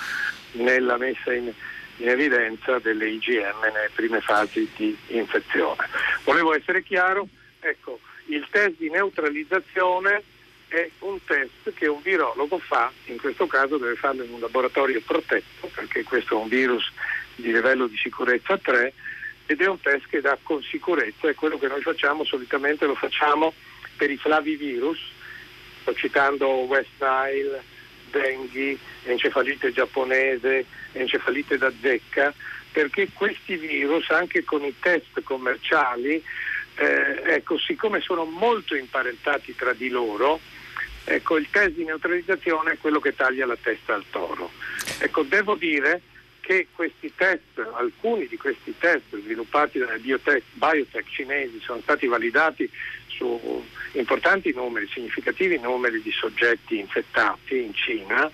nella 0.54 0.98
messa 0.98 1.32
in, 1.32 1.52
in 1.98 2.10
evidenza 2.10 2.80
delle 2.80 3.10
IgM 3.10 3.60
nelle 3.62 3.92
prime 3.94 4.22
fasi 4.22 4.68
di 4.76 4.98
infezione. 5.10 5.88
Volevo 6.24 6.56
essere 6.56 6.82
chiaro, 6.82 7.28
ecco, 7.60 8.00
il 8.28 8.48
test 8.50 8.76
di 8.78 8.90
neutralizzazione 8.90 10.24
è 10.68 10.90
un 11.00 11.24
test 11.24 11.74
che 11.74 11.88
un 11.88 12.02
virologo 12.02 12.60
fa, 12.60 12.92
in 13.06 13.18
questo 13.18 13.48
caso 13.48 13.78
deve 13.78 13.96
farlo 13.96 14.24
in 14.24 14.34
un 14.34 14.40
laboratorio 14.40 15.02
protetto, 15.02 15.70
perché 15.74 16.04
questo 16.04 16.38
è 16.38 16.42
un 16.42 16.50
virus 16.50 16.92
di 17.36 17.52
livello 17.52 17.88
di 17.88 17.98
sicurezza 17.98 18.58
3 18.58 18.94
ed 19.46 19.62
è 19.62 19.68
un 19.68 19.80
test 19.80 20.08
che 20.10 20.20
dà 20.20 20.38
con 20.42 20.62
sicurezza, 20.62 21.30
è 21.30 21.36
quello 21.36 21.58
che 21.58 21.68
noi 21.68 21.82
facciamo, 21.82 22.26
solitamente 22.26 22.86
lo 22.86 22.96
facciamo 22.96 23.54
per 23.96 24.12
i 24.12 24.18
flavivirus, 24.18 25.00
sto 25.82 25.94
citando 25.94 26.48
West 26.48 26.90
Nile, 27.00 27.64
dengue, 28.12 28.78
encefalite 29.04 29.72
giapponese, 29.72 30.66
encefalite 30.92 31.58
da 31.58 31.72
zecca, 31.82 32.34
perché 32.74 33.10
questi 33.14 33.56
virus 33.56 34.10
anche 34.10 34.44
con 34.44 34.64
i 34.64 34.76
test 34.80 35.24
commerciali 35.24 36.22
eh, 36.78 37.34
ecco, 37.34 37.58
siccome 37.58 38.02
sono 38.02 38.26
molto 38.26 38.76
imparentati 38.76 39.56
tra 39.56 39.74
di 39.74 39.90
loro, 39.90 40.40
ecco, 41.04 41.38
il 41.38 41.48
test 41.50 41.72
di 41.72 41.84
neutralizzazione 41.84 42.74
è 42.74 42.78
quello 42.78 43.00
che 43.00 43.16
taglia 43.16 43.46
la 43.46 43.58
testa 43.60 43.96
al 43.96 44.06
toro. 44.10 44.52
Ecco, 45.00 45.24
devo 45.24 45.56
dire 45.56 46.02
che 46.40 46.68
questi 46.72 47.12
test, 47.16 47.60
alcuni 47.74 48.28
di 48.28 48.38
questi 48.38 48.74
test 48.78 49.20
sviluppati 49.20 49.80
dalle 49.80 49.98
biotech, 49.98 50.44
biotech 50.54 51.10
cinesi 51.10 51.60
sono 51.62 51.82
stati 51.82 52.08
validati 52.08 52.70
su 53.08 53.66
importanti 53.94 54.54
numeri, 54.54 54.88
significativi 54.88 55.60
numeri 55.60 56.02
di 56.02 56.12
soggetti 56.12 56.78
infettati 56.78 57.64
in 57.64 57.74
Cina 57.74 58.32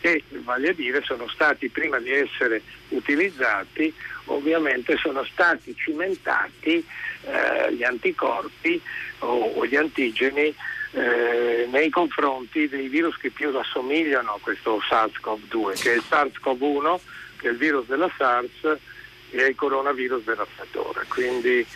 e 0.00 0.24
vale 0.42 0.70
a 0.70 0.72
dire 0.72 1.02
sono 1.02 1.28
stati 1.28 1.68
prima 1.68 2.00
di 2.00 2.10
essere 2.10 2.62
utilizzati 2.88 3.94
ovviamente 4.26 4.96
sono 4.96 5.24
stati 5.24 5.74
cimentati 5.76 6.84
eh, 7.24 7.74
gli 7.74 7.82
anticorpi 7.82 8.80
o, 9.20 9.52
o 9.54 9.66
gli 9.66 9.76
antigeni 9.76 10.54
eh, 10.92 11.66
nei 11.70 11.90
confronti 11.90 12.68
dei 12.68 12.88
virus 12.88 13.16
che 13.16 13.30
più 13.30 13.56
assomigliano 13.56 14.34
a 14.34 14.38
questo 14.40 14.80
SARS-CoV-2, 14.80 15.80
che 15.80 15.92
è 15.92 15.96
il 15.96 16.02
SARS-CoV-1, 16.08 16.98
che 17.38 17.48
è 17.48 17.50
il 17.50 17.56
virus 17.56 17.86
della 17.86 18.10
SARS 18.16 18.76
e 19.30 19.46
il 19.46 19.54
coronavirus 19.54 20.24
del 20.24 20.36
raffreddore. 20.36 21.04
Quindi 21.08 21.66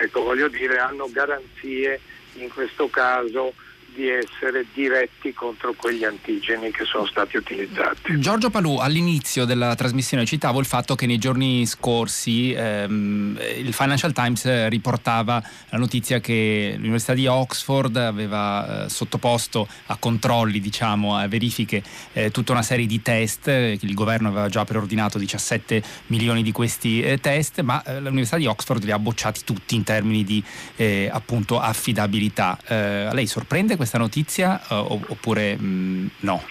ecco, 0.00 0.22
voglio 0.22 0.48
dire, 0.48 0.78
hanno 0.78 1.08
garanzie 1.10 2.00
in 2.34 2.48
questo 2.52 2.88
caso 2.88 3.54
di 3.96 4.08
essere 4.10 4.66
diretti 4.74 5.32
contro 5.32 5.72
quegli 5.72 6.04
antigeni 6.04 6.70
che 6.70 6.84
sono 6.84 7.06
stati 7.06 7.38
utilizzati. 7.38 8.20
Giorgio 8.20 8.50
Palù, 8.50 8.76
all'inizio 8.76 9.46
della 9.46 9.74
trasmissione 9.74 10.26
citavo 10.26 10.60
il 10.60 10.66
fatto 10.66 10.94
che 10.94 11.06
nei 11.06 11.18
giorni 11.18 11.64
scorsi 11.64 12.52
ehm, 12.52 13.40
il 13.56 13.72
Financial 13.72 14.12
Times 14.12 14.68
riportava 14.68 15.42
la 15.70 15.78
notizia 15.78 16.20
che 16.20 16.74
l'Università 16.76 17.14
di 17.14 17.26
Oxford 17.26 17.96
aveva 17.96 18.84
eh, 18.84 18.88
sottoposto 18.90 19.66
a 19.86 19.96
controlli, 19.96 20.60
diciamo, 20.60 21.16
a 21.16 21.26
verifiche 21.26 21.82
eh, 22.12 22.30
tutta 22.30 22.52
una 22.52 22.62
serie 22.62 22.86
di 22.86 23.00
test, 23.00 23.48
eh, 23.48 23.78
il 23.80 23.94
governo 23.94 24.28
aveva 24.28 24.48
già 24.48 24.64
preordinato 24.64 25.18
17 25.18 25.82
milioni 26.08 26.42
di 26.42 26.52
questi 26.52 27.00
eh, 27.00 27.18
test, 27.18 27.62
ma 27.62 27.82
eh, 27.82 28.00
l'Università 28.00 28.36
di 28.36 28.46
Oxford 28.46 28.84
li 28.84 28.90
ha 28.90 28.98
bocciati 28.98 29.40
tutti 29.44 29.74
in 29.74 29.84
termini 29.84 30.22
di 30.22 30.42
eh, 30.76 31.08
appunto 31.10 31.58
affidabilità. 31.58 32.58
a 32.66 33.12
lei 33.12 33.26
sorprende 33.26 33.76
questa 33.76 33.85
questa 33.86 33.98
notizia 33.98 34.60
uh, 34.68 35.00
oppure 35.08 35.56
mh, 35.56 35.64
mm, 35.64 36.06
no? 36.20 36.44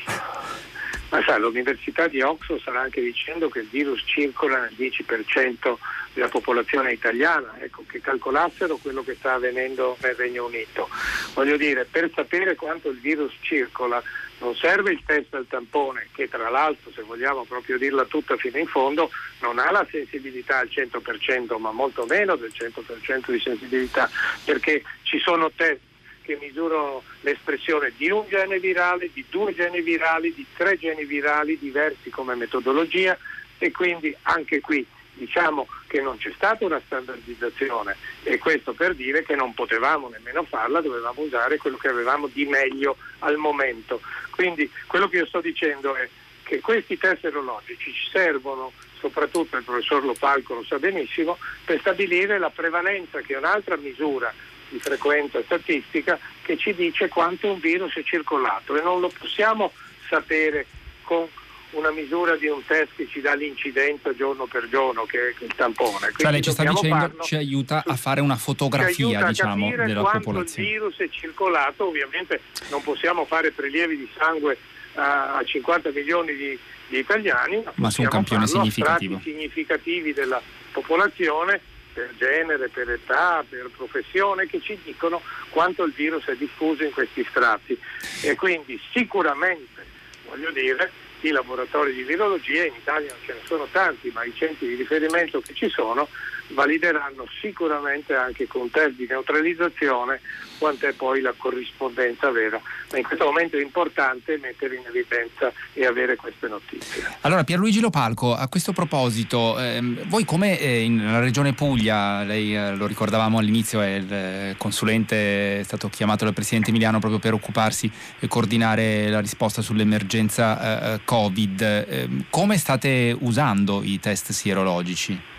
Ma 1.10 1.22
sai, 1.24 1.40
l'Università 1.40 2.08
di 2.08 2.22
Oxford 2.22 2.62
starà 2.62 2.82
anche 2.82 3.02
dicendo 3.02 3.50
che 3.50 3.60
il 3.60 3.68
virus 3.70 4.04
circola 4.06 4.60
nel 4.60 4.74
10% 4.78 5.76
della 6.14 6.30
popolazione 6.30 6.94
italiana, 6.94 7.56
ecco, 7.60 7.84
che 7.88 8.02
calcolassero 8.02 8.78
quello 8.78 9.04
che 9.04 9.16
sta 9.16 9.34
avvenendo 9.34 9.98
nel 10.02 10.16
Regno 10.16 10.46
Unito. 10.46 10.90
Voglio 11.34 11.58
dire, 11.58 11.86
per 11.86 12.10
sapere 12.14 12.56
quanto 12.56 12.90
il 12.90 13.00
virus 13.00 13.34
circola 13.42 14.02
non 14.40 14.56
serve 14.56 14.92
il 14.92 15.02
test 15.06 15.34
al 15.36 15.46
tampone, 15.48 16.08
che 16.14 16.28
tra 16.28 16.50
l'altro, 16.50 16.92
se 16.94 17.04
vogliamo 17.04 17.44
proprio 17.44 17.78
dirla 17.78 18.06
tutta 18.06 18.36
fino 18.38 18.58
in 18.58 18.68
fondo, 18.68 19.10
non 19.42 19.60
ha 19.60 19.72
la 19.72 19.86
sensibilità 19.90 20.60
al 20.60 20.70
100%, 20.70 21.58
ma 21.60 21.72
molto 21.72 22.06
meno 22.06 22.36
del 22.36 22.52
100% 22.54 23.32
di 23.32 23.40
sensibilità, 23.40 24.10
perché 24.44 24.84
ci 25.04 25.20
sono 25.20 25.52
test 25.56 25.80
che 26.26 26.38
misurano 26.42 27.04
l'espressione 27.22 27.94
di 27.96 28.10
un 28.10 28.26
gene 28.28 28.60
virale, 28.60 29.10
di 29.14 29.24
due 29.30 29.54
geni 29.54 29.82
virali, 29.82 30.34
di 30.34 30.46
tre 30.58 30.78
geni 30.78 31.06
virali 31.06 31.58
diversi 31.58 32.10
come 32.10 32.36
metodologia 32.36 33.18
e 33.58 33.72
quindi 33.72 34.14
anche 34.24 34.60
qui 34.60 34.86
diciamo 35.14 35.68
che 35.88 36.02
non 36.02 36.18
c'è 36.18 36.32
stata 36.36 36.66
una 36.66 36.82
standardizzazione 36.86 37.96
e 38.24 38.38
questo 38.38 38.74
per 38.74 38.96
dire 38.96 39.24
che 39.24 39.36
non 39.36 39.54
potevamo 39.54 40.10
nemmeno 40.10 40.44
farla, 40.44 40.82
dovevamo 40.82 41.22
usare 41.22 41.58
quello 41.58 41.78
che 41.78 41.88
avevamo 41.88 42.28
di 42.28 42.46
meglio 42.46 42.98
al 43.20 43.38
momento. 43.38 44.02
Quindi 44.32 44.70
quello 44.88 45.08
che 45.08 45.18
io 45.18 45.26
sto 45.26 45.40
dicendo 45.40 45.96
è 45.96 46.10
che 46.44 46.60
questi 46.60 46.98
test 46.98 47.22
serologici 47.22 47.94
ci 47.94 48.10
servono, 48.12 48.72
soprattutto 49.00 49.56
il 49.56 49.64
professor 49.64 50.04
Lopalco 50.04 50.56
lo 50.56 50.64
sa 50.64 50.78
benissimo, 50.78 51.38
per 51.64 51.80
stabilire 51.80 52.38
la 52.38 52.50
prevalenza 52.50 53.22
che 53.22 53.34
è 53.34 53.38
un'altra 53.38 53.78
misura 53.78 54.34
di 54.70 54.80
frequenza 54.80 55.42
statistica 55.44 56.20
che 56.42 56.58
ci 56.58 56.74
dice 56.74 57.08
quanto 57.08 57.52
un 57.52 57.60
virus 57.60 57.96
è 57.96 58.04
circolato 58.04 58.76
e 58.76 58.82
non 58.82 59.00
lo 59.00 59.12
possiamo 59.18 59.72
sapere 60.08 60.66
con 61.04 61.28
una 61.72 61.92
misura 61.92 62.36
di 62.36 62.48
un 62.48 62.64
test 62.66 62.92
che 62.96 63.08
ci 63.08 63.22
dà 63.22 63.36
l'incidenza 63.36 64.16
giorno 64.16 64.46
per 64.46 64.68
giorno 64.70 65.04
che 65.04 65.30
è 65.30 65.44
il 65.44 65.54
tampone. 65.56 65.98
Quindi 65.98 66.24
cioè 66.24 66.32
lei 66.32 66.42
ci 66.42 66.52
sta 66.52 66.64
dicendo 66.64 67.18
ci 67.22 67.36
aiuta 67.36 67.84
a 67.86 67.96
fare 67.96 68.22
una 68.22 68.38
fotografia 68.38 69.24
diciamo, 69.26 69.70
della 69.76 70.04
popolazione. 70.04 70.68
il 70.68 70.74
virus 70.74 70.98
è 70.98 71.10
circolato, 71.10 71.88
ovviamente 71.88 72.42
non 72.70 72.82
possiamo 72.82 73.26
fare 73.26 73.52
prelievi 73.52 73.98
di 73.98 74.10
sangue 74.18 74.58
a 74.96 75.42
50 75.44 75.92
milioni 75.92 76.36
di, 76.36 76.58
di 76.88 77.00
italiani, 77.00 77.62
ma, 77.64 77.72
ma 77.76 77.90
su 77.90 78.02
un 78.02 78.08
campione 78.08 78.48
significativo. 78.48 79.20
significativi 79.22 80.14
della 80.14 80.42
popolazione 80.72 81.60
per 81.96 82.14
genere, 82.18 82.68
per 82.68 82.90
età, 82.92 83.44
per 83.48 83.70
professione, 83.74 84.48
che 84.48 84.60
ci 84.60 84.78
dicono 84.84 85.22
quanto 85.50 85.86
il 85.86 85.94
virus 85.94 86.26
è 86.26 86.36
diffuso 86.36 86.84
in 86.84 86.92
questi 86.92 87.26
strati. 87.30 87.80
E 88.22 88.36
quindi 88.36 88.78
sicuramente, 88.92 89.86
voglio 90.28 90.52
dire, 90.52 90.92
i 91.22 91.32
laboratori 91.32 91.94
di 91.94 92.04
virologia, 92.04 92.66
in 92.66 92.74
Italia 92.76 93.10
non 93.10 93.20
ce 93.26 93.34
ne 93.34 93.40
sono 93.46 93.66
tanti, 93.72 94.12
ma 94.14 94.26
i 94.26 94.34
centri 94.36 94.68
di 94.68 94.76
riferimento 94.76 95.40
che 95.40 95.54
ci 95.54 95.70
sono 95.70 96.10
valideranno 96.50 97.26
sicuramente 97.42 98.14
anche 98.14 98.48
con 98.48 98.70
test 98.70 98.96
di 98.96 99.08
neutralizzazione 99.10 100.22
quant'è 100.58 100.94
poi 100.94 101.22
la 101.22 101.34
corrispondenza 101.36 102.30
vera. 102.32 102.62
Ma 102.92 102.98
in 102.98 103.04
questo 103.04 103.26
momento 103.26 103.58
è 103.58 103.62
importante 103.62 104.38
mettere 104.38 104.76
in 104.76 104.84
evidenza 104.88 105.52
e 105.74 105.86
avere 105.86 106.16
queste 106.16 106.48
notizie. 106.48 107.04
Allora 107.22 107.44
Pierluigi 107.44 107.80
Lopalco, 107.80 108.36
a 108.36 108.48
questo 108.48 108.72
proposito, 108.72 109.60
ehm, 109.60 110.08
voi 110.08 110.24
come 110.24 110.60
eh, 110.60 110.88
nella 110.88 111.20
regione 111.20 111.54
Puglia, 111.54 112.24
lei 112.24 112.56
eh, 112.56 112.76
lo 112.76 112.88
ricordavamo 112.88 113.38
all'inizio, 113.38 113.82
è 113.82 113.96
il 113.96 114.14
eh, 114.14 114.56
consulente, 114.58 115.60
è 115.60 115.64
stato 115.64 115.90
chiamato 115.90 116.24
dal 116.24 116.34
Presidente 116.34 116.70
Emiliano 116.70 117.00
proprio 117.00 117.20
per 117.20 117.34
occuparsi 117.34 117.92
e 118.20 118.28
coordinare 118.28 119.10
la 119.10 119.20
risposta 119.20 119.62
sull'emergenza 119.62 120.94
eh, 120.94 121.00
Covid, 121.04 121.62
ehm, 121.62 122.26
come 122.30 122.58
state 122.58 123.16
usando 123.20 123.82
i 123.84 124.00
test 124.00 124.32
sierologici? 124.32 125.34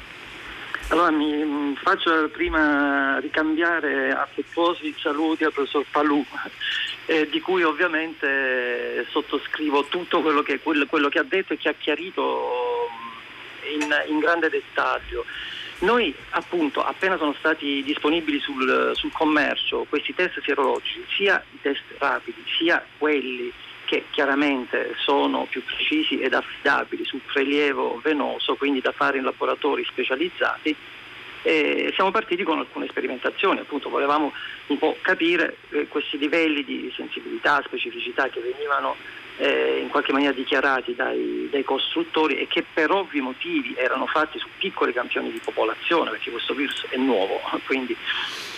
Allora 0.88 1.10
mi 1.10 1.74
faccio 1.82 2.28
prima 2.28 3.18
ricambiare 3.18 4.12
affettuosi 4.12 4.94
saluti 4.96 5.42
al 5.42 5.52
professor 5.52 5.84
Palù, 5.90 6.24
eh, 7.06 7.28
di 7.28 7.40
cui 7.40 7.64
ovviamente 7.64 9.04
sottoscrivo 9.10 9.86
tutto 9.86 10.22
quello 10.22 10.42
che, 10.42 10.60
quello, 10.60 11.08
che, 11.08 11.18
ha 11.18 11.24
detto 11.24 11.54
e 11.54 11.56
che 11.56 11.70
ha 11.70 11.74
chiarito 11.76 12.88
in, 13.74 13.88
in 14.08 14.20
grande 14.20 14.48
dettaglio. 14.48 15.24
Noi 15.80 16.14
appunto 16.30 16.80
appena 16.84 17.16
sono 17.18 17.34
stati 17.36 17.82
disponibili 17.82 18.38
sul, 18.38 18.92
sul 18.94 19.10
commercio 19.12 19.86
questi 19.88 20.14
test 20.14 20.40
sierologici, 20.40 21.04
sia 21.16 21.42
i 21.50 21.58
test 21.60 21.82
rapidi 21.98 22.44
sia 22.56 22.82
quelli 22.96 23.52
che 23.86 24.04
chiaramente 24.10 24.94
sono 24.98 25.46
più 25.48 25.64
precisi 25.64 26.20
ed 26.20 26.34
affidabili 26.34 27.04
sul 27.06 27.20
prelievo 27.20 27.98
venoso, 28.02 28.56
quindi 28.56 28.80
da 28.82 28.92
fare 28.92 29.16
in 29.16 29.24
laboratori 29.24 29.84
specializzati, 29.84 30.76
e 31.42 31.92
siamo 31.94 32.10
partiti 32.10 32.42
con 32.42 32.58
alcune 32.58 32.88
sperimentazioni, 32.88 33.60
appunto 33.60 33.88
volevamo 33.88 34.32
un 34.66 34.78
po' 34.78 34.96
capire 35.00 35.58
eh, 35.70 35.86
questi 35.86 36.18
livelli 36.18 36.64
di 36.64 36.92
sensibilità, 36.96 37.62
specificità 37.64 38.28
che 38.28 38.40
venivano 38.40 38.96
eh, 39.36 39.78
in 39.80 39.88
qualche 39.88 40.12
maniera 40.12 40.32
dichiarati 40.32 40.96
dai, 40.96 41.48
dai, 41.48 41.62
costruttori 41.62 42.38
e 42.38 42.48
che 42.48 42.64
per 42.72 42.90
ovvi 42.90 43.20
motivi 43.20 43.74
erano 43.76 44.06
fatti 44.06 44.40
su 44.40 44.48
piccoli 44.58 44.92
campioni 44.92 45.30
di 45.30 45.40
popolazione, 45.42 46.10
perché 46.10 46.32
questo 46.32 46.52
virus 46.52 46.84
è 46.88 46.96
nuovo, 46.96 47.40
quindi 47.64 47.96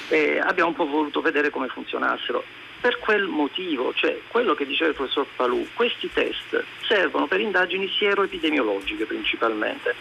eh, 0.08 0.38
abbiamo 0.38 0.70
un 0.70 0.76
po' 0.76 0.86
voluto 0.86 1.20
vedere 1.20 1.50
come 1.50 1.68
funzionassero. 1.68 2.42
Per 2.80 2.98
quel 2.98 3.26
motivo, 3.26 3.92
cioè 3.92 4.20
quello 4.28 4.54
che 4.54 4.64
diceva 4.64 4.90
il 4.90 4.96
professor 4.96 5.26
Palù, 5.34 5.66
questi 5.74 6.10
test 6.12 6.64
servono 6.86 7.26
per 7.26 7.40
indagini 7.40 7.88
sieroepidemiologiche 7.88 9.04
principalmente 9.04 9.94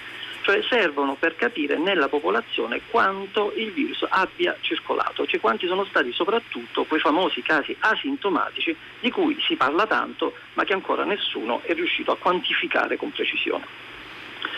cioè 0.47 0.63
servono 0.69 1.15
per 1.15 1.35
capire 1.35 1.77
nella 1.77 2.07
popolazione 2.07 2.79
quanto 2.89 3.51
il 3.57 3.73
virus 3.73 4.05
abbia 4.07 4.55
circolato, 4.61 5.25
cioè 5.25 5.41
quanti 5.41 5.67
sono 5.67 5.83
stati 5.83 6.13
soprattutto 6.13 6.85
quei 6.85 7.01
famosi 7.01 7.41
casi 7.41 7.75
asintomatici 7.77 8.73
di 9.01 9.11
cui 9.11 9.37
si 9.45 9.57
parla 9.57 9.85
tanto 9.85 10.35
ma 10.53 10.63
che 10.63 10.71
ancora 10.71 11.03
nessuno 11.03 11.59
è 11.63 11.73
riuscito 11.73 12.13
a 12.13 12.17
quantificare 12.17 12.95
con 12.95 13.11
precisione. 13.11 13.65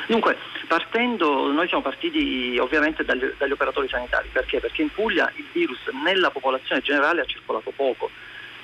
Dunque, 0.09 0.37
partendo, 0.67 1.51
noi 1.51 1.67
siamo 1.67 1.83
partiti 1.83 2.57
ovviamente 2.59 3.05
dagli, 3.05 3.31
dagli 3.37 3.51
operatori 3.51 3.87
sanitari, 3.87 4.27
perché? 4.31 4.59
Perché 4.59 4.81
in 4.81 4.89
Puglia 4.89 5.31
il 5.35 5.45
virus 5.51 5.77
nella 6.03 6.31
popolazione 6.31 6.81
generale 6.81 7.21
ha 7.21 7.25
circolato 7.25 7.71
poco. 7.75 8.09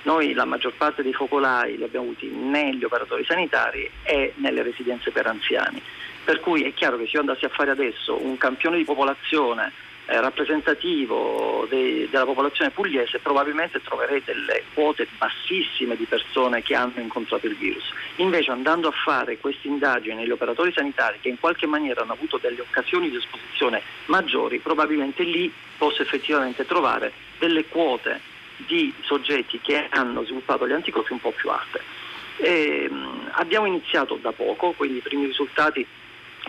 Noi 0.05 0.33
la 0.33 0.45
maggior 0.45 0.73
parte 0.73 1.03
dei 1.03 1.13
focolai 1.13 1.77
li 1.77 1.83
abbiamo 1.83 2.07
avuti 2.07 2.29
negli 2.29 2.83
operatori 2.83 3.23
sanitari 3.25 3.87
e 4.01 4.33
nelle 4.37 4.63
residenze 4.63 5.11
per 5.11 5.27
anziani. 5.27 5.79
Per 6.23 6.39
cui 6.39 6.63
è 6.63 6.73
chiaro 6.73 6.97
che 6.97 7.05
se 7.05 7.11
io 7.13 7.19
andassi 7.19 7.45
a 7.45 7.49
fare 7.49 7.69
adesso 7.69 8.19
un 8.19 8.37
campione 8.37 8.77
di 8.77 8.83
popolazione 8.83 9.71
eh, 10.07 10.19
rappresentativo 10.21 11.65
de- 11.69 12.07
della 12.09 12.25
popolazione 12.25 12.71
pugliese 12.71 13.19
probabilmente 13.19 13.81
troverei 13.81 14.21
delle 14.23 14.63
quote 14.73 15.07
bassissime 15.17 15.95
di 15.95 16.05
persone 16.05 16.61
che 16.61 16.75
hanno 16.75 16.93
incontrato 16.97 17.47
il 17.47 17.55
virus. 17.55 17.83
Invece 18.17 18.51
andando 18.51 18.87
a 18.87 18.91
fare 18.91 19.37
queste 19.37 19.67
indagini 19.67 20.15
negli 20.15 20.31
operatori 20.31 20.71
sanitari 20.73 21.19
che 21.19 21.29
in 21.29 21.39
qualche 21.39 21.65
maniera 21.65 22.01
hanno 22.01 22.13
avuto 22.13 22.37
delle 22.37 22.61
occasioni 22.61 23.09
di 23.09 23.17
esposizione 23.17 23.81
maggiori, 24.05 24.59
probabilmente 24.59 25.23
lì 25.23 25.51
posso 25.77 26.01
effettivamente 26.01 26.65
trovare 26.65 27.11
delle 27.39 27.65
quote 27.65 28.21
di 28.57 28.93
soggetti 29.01 29.59
che 29.61 29.87
hanno 29.89 30.23
sviluppato 30.23 30.67
gli 30.67 30.71
anticorpi 30.71 31.13
un 31.13 31.19
po' 31.19 31.31
più 31.31 31.49
alte. 31.49 31.81
E, 32.37 32.87
mh, 32.89 33.31
abbiamo 33.33 33.65
iniziato 33.65 34.17
da 34.21 34.31
poco, 34.31 34.71
quindi 34.71 34.97
i 34.97 35.01
primi 35.01 35.25
risultati 35.25 35.85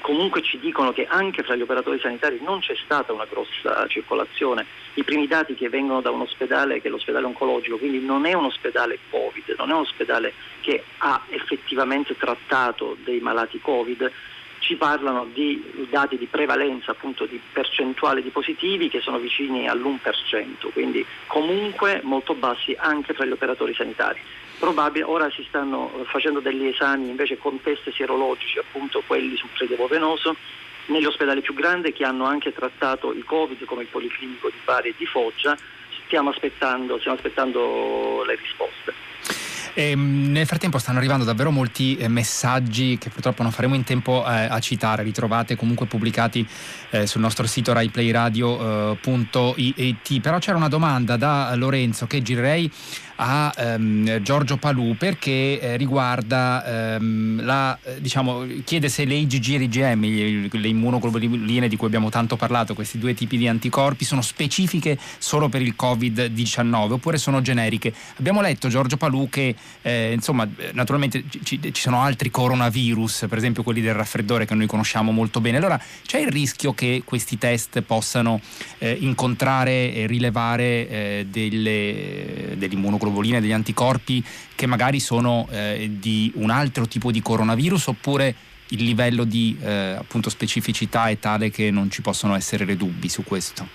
comunque 0.00 0.42
ci 0.42 0.58
dicono 0.58 0.92
che 0.92 1.06
anche 1.06 1.42
fra 1.42 1.54
gli 1.54 1.62
operatori 1.62 1.98
sanitari 2.00 2.40
non 2.42 2.60
c'è 2.60 2.74
stata 2.84 3.12
una 3.12 3.26
grossa 3.28 3.86
circolazione. 3.88 4.66
I 4.94 5.04
primi 5.04 5.26
dati 5.26 5.54
che 5.54 5.68
vengono 5.68 6.00
da 6.00 6.10
un 6.10 6.22
ospedale 6.22 6.80
che 6.80 6.88
è 6.88 6.90
l'ospedale 6.90 7.26
oncologico, 7.26 7.76
quindi 7.76 8.00
non 8.00 8.26
è 8.26 8.32
un 8.32 8.46
ospedale 8.46 8.98
Covid, 9.10 9.54
non 9.58 9.70
è 9.70 9.74
un 9.74 9.80
ospedale 9.80 10.32
che 10.60 10.84
ha 10.98 11.22
effettivamente 11.28 12.16
trattato 12.16 12.96
dei 13.04 13.20
malati 13.20 13.60
Covid, 13.60 14.10
ci 14.66 14.74
parlano 14.74 15.28
di 15.32 15.86
dati 15.88 16.18
di 16.18 16.26
prevalenza, 16.26 16.90
appunto 16.90 17.24
di 17.24 17.40
percentuale 17.52 18.20
di 18.20 18.30
positivi 18.30 18.88
che 18.88 19.00
sono 19.00 19.18
vicini 19.18 19.68
all'1%, 19.68 20.72
quindi 20.72 21.06
comunque 21.28 22.00
molto 22.02 22.34
bassi 22.34 22.74
anche 22.76 23.14
fra 23.14 23.24
gli 23.24 23.30
operatori 23.30 23.72
sanitari 23.74 24.18
probabile, 24.58 25.04
ora 25.04 25.30
si 25.30 25.44
stanno 25.46 26.04
facendo 26.06 26.40
degli 26.40 26.66
esami 26.66 27.10
invece 27.10 27.38
con 27.38 27.60
test 27.60 27.92
sierologici, 27.92 28.58
appunto 28.58 29.02
quelli 29.06 29.36
sul 29.36 29.50
prelievo 29.56 29.86
venoso, 29.86 30.34
negli 30.86 31.04
ospedali 31.04 31.42
più 31.42 31.54
grandi 31.54 31.92
che 31.92 32.04
hanno 32.04 32.24
anche 32.24 32.52
trattato 32.52 33.12
il 33.12 33.24
Covid 33.24 33.64
come 33.66 33.82
il 33.82 33.88
Policlinico 33.88 34.48
di 34.48 34.58
Bari 34.64 34.88
e 34.88 34.94
di 34.96 35.06
Foggia, 35.06 35.56
stiamo 36.06 36.30
aspettando, 36.30 36.98
stiamo 36.98 37.16
aspettando 37.16 38.24
le 38.24 38.34
risposte. 38.34 39.55
E, 39.78 39.90
ehm, 39.90 40.30
nel 40.30 40.46
frattempo 40.46 40.78
stanno 40.78 40.96
arrivando 40.96 41.24
davvero 41.24 41.50
molti 41.50 41.98
eh, 41.98 42.08
messaggi 42.08 42.96
che 42.98 43.10
purtroppo 43.10 43.42
non 43.42 43.52
faremo 43.52 43.74
in 43.74 43.84
tempo 43.84 44.24
eh, 44.26 44.46
a 44.46 44.58
citare, 44.58 45.02
ritrovate 45.02 45.54
comunque 45.54 45.84
pubblicati 45.84 46.48
eh, 46.90 47.06
sul 47.06 47.20
nostro 47.20 47.46
sito 47.46 47.74
raiplayradio.it. 47.74 50.20
Però 50.20 50.38
c'era 50.38 50.56
una 50.56 50.68
domanda 50.68 51.18
da 51.18 51.54
Lorenzo 51.54 52.06
che 52.06 52.22
girerei 52.22 52.72
a 53.16 53.52
ehm, 53.56 54.20
Giorgio 54.20 54.56
Palù 54.56 54.96
perché 54.96 55.60
eh, 55.60 55.76
riguarda 55.76 56.94
ehm, 56.96 57.44
la, 57.44 57.78
eh, 57.82 58.00
diciamo, 58.00 58.44
chiede 58.64 58.88
se 58.88 59.04
le 59.04 59.14
IgG 59.14 59.54
e 59.54 59.58
l'IgM, 59.58 60.50
le 60.50 60.68
immunoglobuline 60.68 61.68
di 61.68 61.76
cui 61.76 61.86
abbiamo 61.86 62.10
tanto 62.10 62.36
parlato, 62.36 62.74
questi 62.74 62.98
due 62.98 63.14
tipi 63.14 63.36
di 63.36 63.48
anticorpi, 63.48 64.04
sono 64.04 64.20
specifiche 64.20 64.98
solo 65.18 65.48
per 65.48 65.62
il 65.62 65.74
Covid-19 65.78 66.92
oppure 66.92 67.16
sono 67.16 67.40
generiche. 67.40 67.92
Abbiamo 68.18 68.40
letto 68.40 68.68
Giorgio 68.68 68.96
Palù 68.96 69.28
che 69.30 69.54
eh, 69.82 70.12
insomma 70.12 70.48
naturalmente 70.72 71.24
ci, 71.42 71.60
ci 71.60 71.80
sono 71.80 72.02
altri 72.02 72.30
coronavirus, 72.30 73.26
per 73.28 73.38
esempio 73.38 73.62
quelli 73.62 73.80
del 73.80 73.94
raffreddore 73.94 74.44
che 74.44 74.54
noi 74.54 74.66
conosciamo 74.66 75.12
molto 75.12 75.40
bene. 75.40 75.56
Allora 75.56 75.80
c'è 76.04 76.18
il 76.18 76.28
rischio 76.28 76.74
che 76.74 77.02
questi 77.04 77.38
test 77.38 77.80
possano 77.80 78.40
eh, 78.78 78.96
incontrare 79.00 79.94
e 79.94 80.06
rilevare 80.06 80.88
eh, 80.88 81.26
delle, 81.30 82.54
dell'immunoglobuline 82.56 83.04
globuline, 83.06 83.40
degli 83.40 83.52
anticorpi 83.52 84.22
che 84.54 84.66
magari 84.66 85.00
sono 85.00 85.48
eh, 85.50 85.88
di 85.92 86.32
un 86.34 86.50
altro 86.50 86.86
tipo 86.86 87.10
di 87.10 87.22
coronavirus 87.22 87.88
oppure 87.88 88.34
il 88.68 88.82
livello 88.82 89.24
di 89.24 89.56
eh, 89.60 89.96
appunto 89.98 90.28
specificità 90.28 91.08
è 91.08 91.18
tale 91.18 91.50
che 91.50 91.70
non 91.70 91.90
ci 91.90 92.02
possono 92.02 92.34
essere 92.34 92.76
dubbi 92.76 93.08
su 93.08 93.22
questo? 93.22 93.68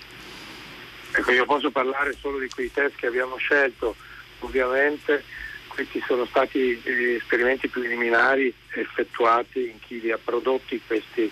Ecco, 1.14 1.30
io 1.30 1.44
posso 1.44 1.70
parlare 1.70 2.14
solo 2.18 2.38
di 2.38 2.48
quei 2.48 2.70
test 2.72 2.96
che 2.96 3.06
abbiamo 3.06 3.36
scelto, 3.36 3.96
ovviamente 4.40 5.24
questi 5.68 6.02
sono 6.06 6.26
stati 6.26 6.80
esperimenti 7.16 7.68
preliminari 7.68 8.52
effettuati 8.74 9.70
in 9.70 9.78
chi 9.80 10.00
li 10.00 10.10
ha 10.10 10.18
prodotti 10.22 10.80
questi, 10.86 11.30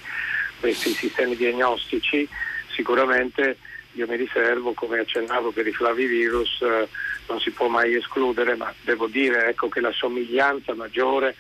questi 0.59 0.93
sistemi 0.93 1.37
diagnostici, 1.37 2.27
sicuramente 2.69 3.59
io 4.01 4.07
mi 4.07 4.17
riservo, 4.17 4.73
come 4.73 4.99
accennavo 5.01 5.51
per 5.51 5.67
i 5.67 5.73
flavivirus, 5.73 6.63
eh, 6.63 6.89
non 7.29 7.39
si 7.39 7.51
può 7.51 7.69
mai 7.69 7.95
escludere, 7.95 8.57
ma 8.57 8.73
devo 8.83 9.07
dire 9.07 9.49
ecco, 9.49 9.69
che 9.69 9.81
la 9.81 9.93
somiglianza 9.93 10.75
maggiore, 10.75 11.37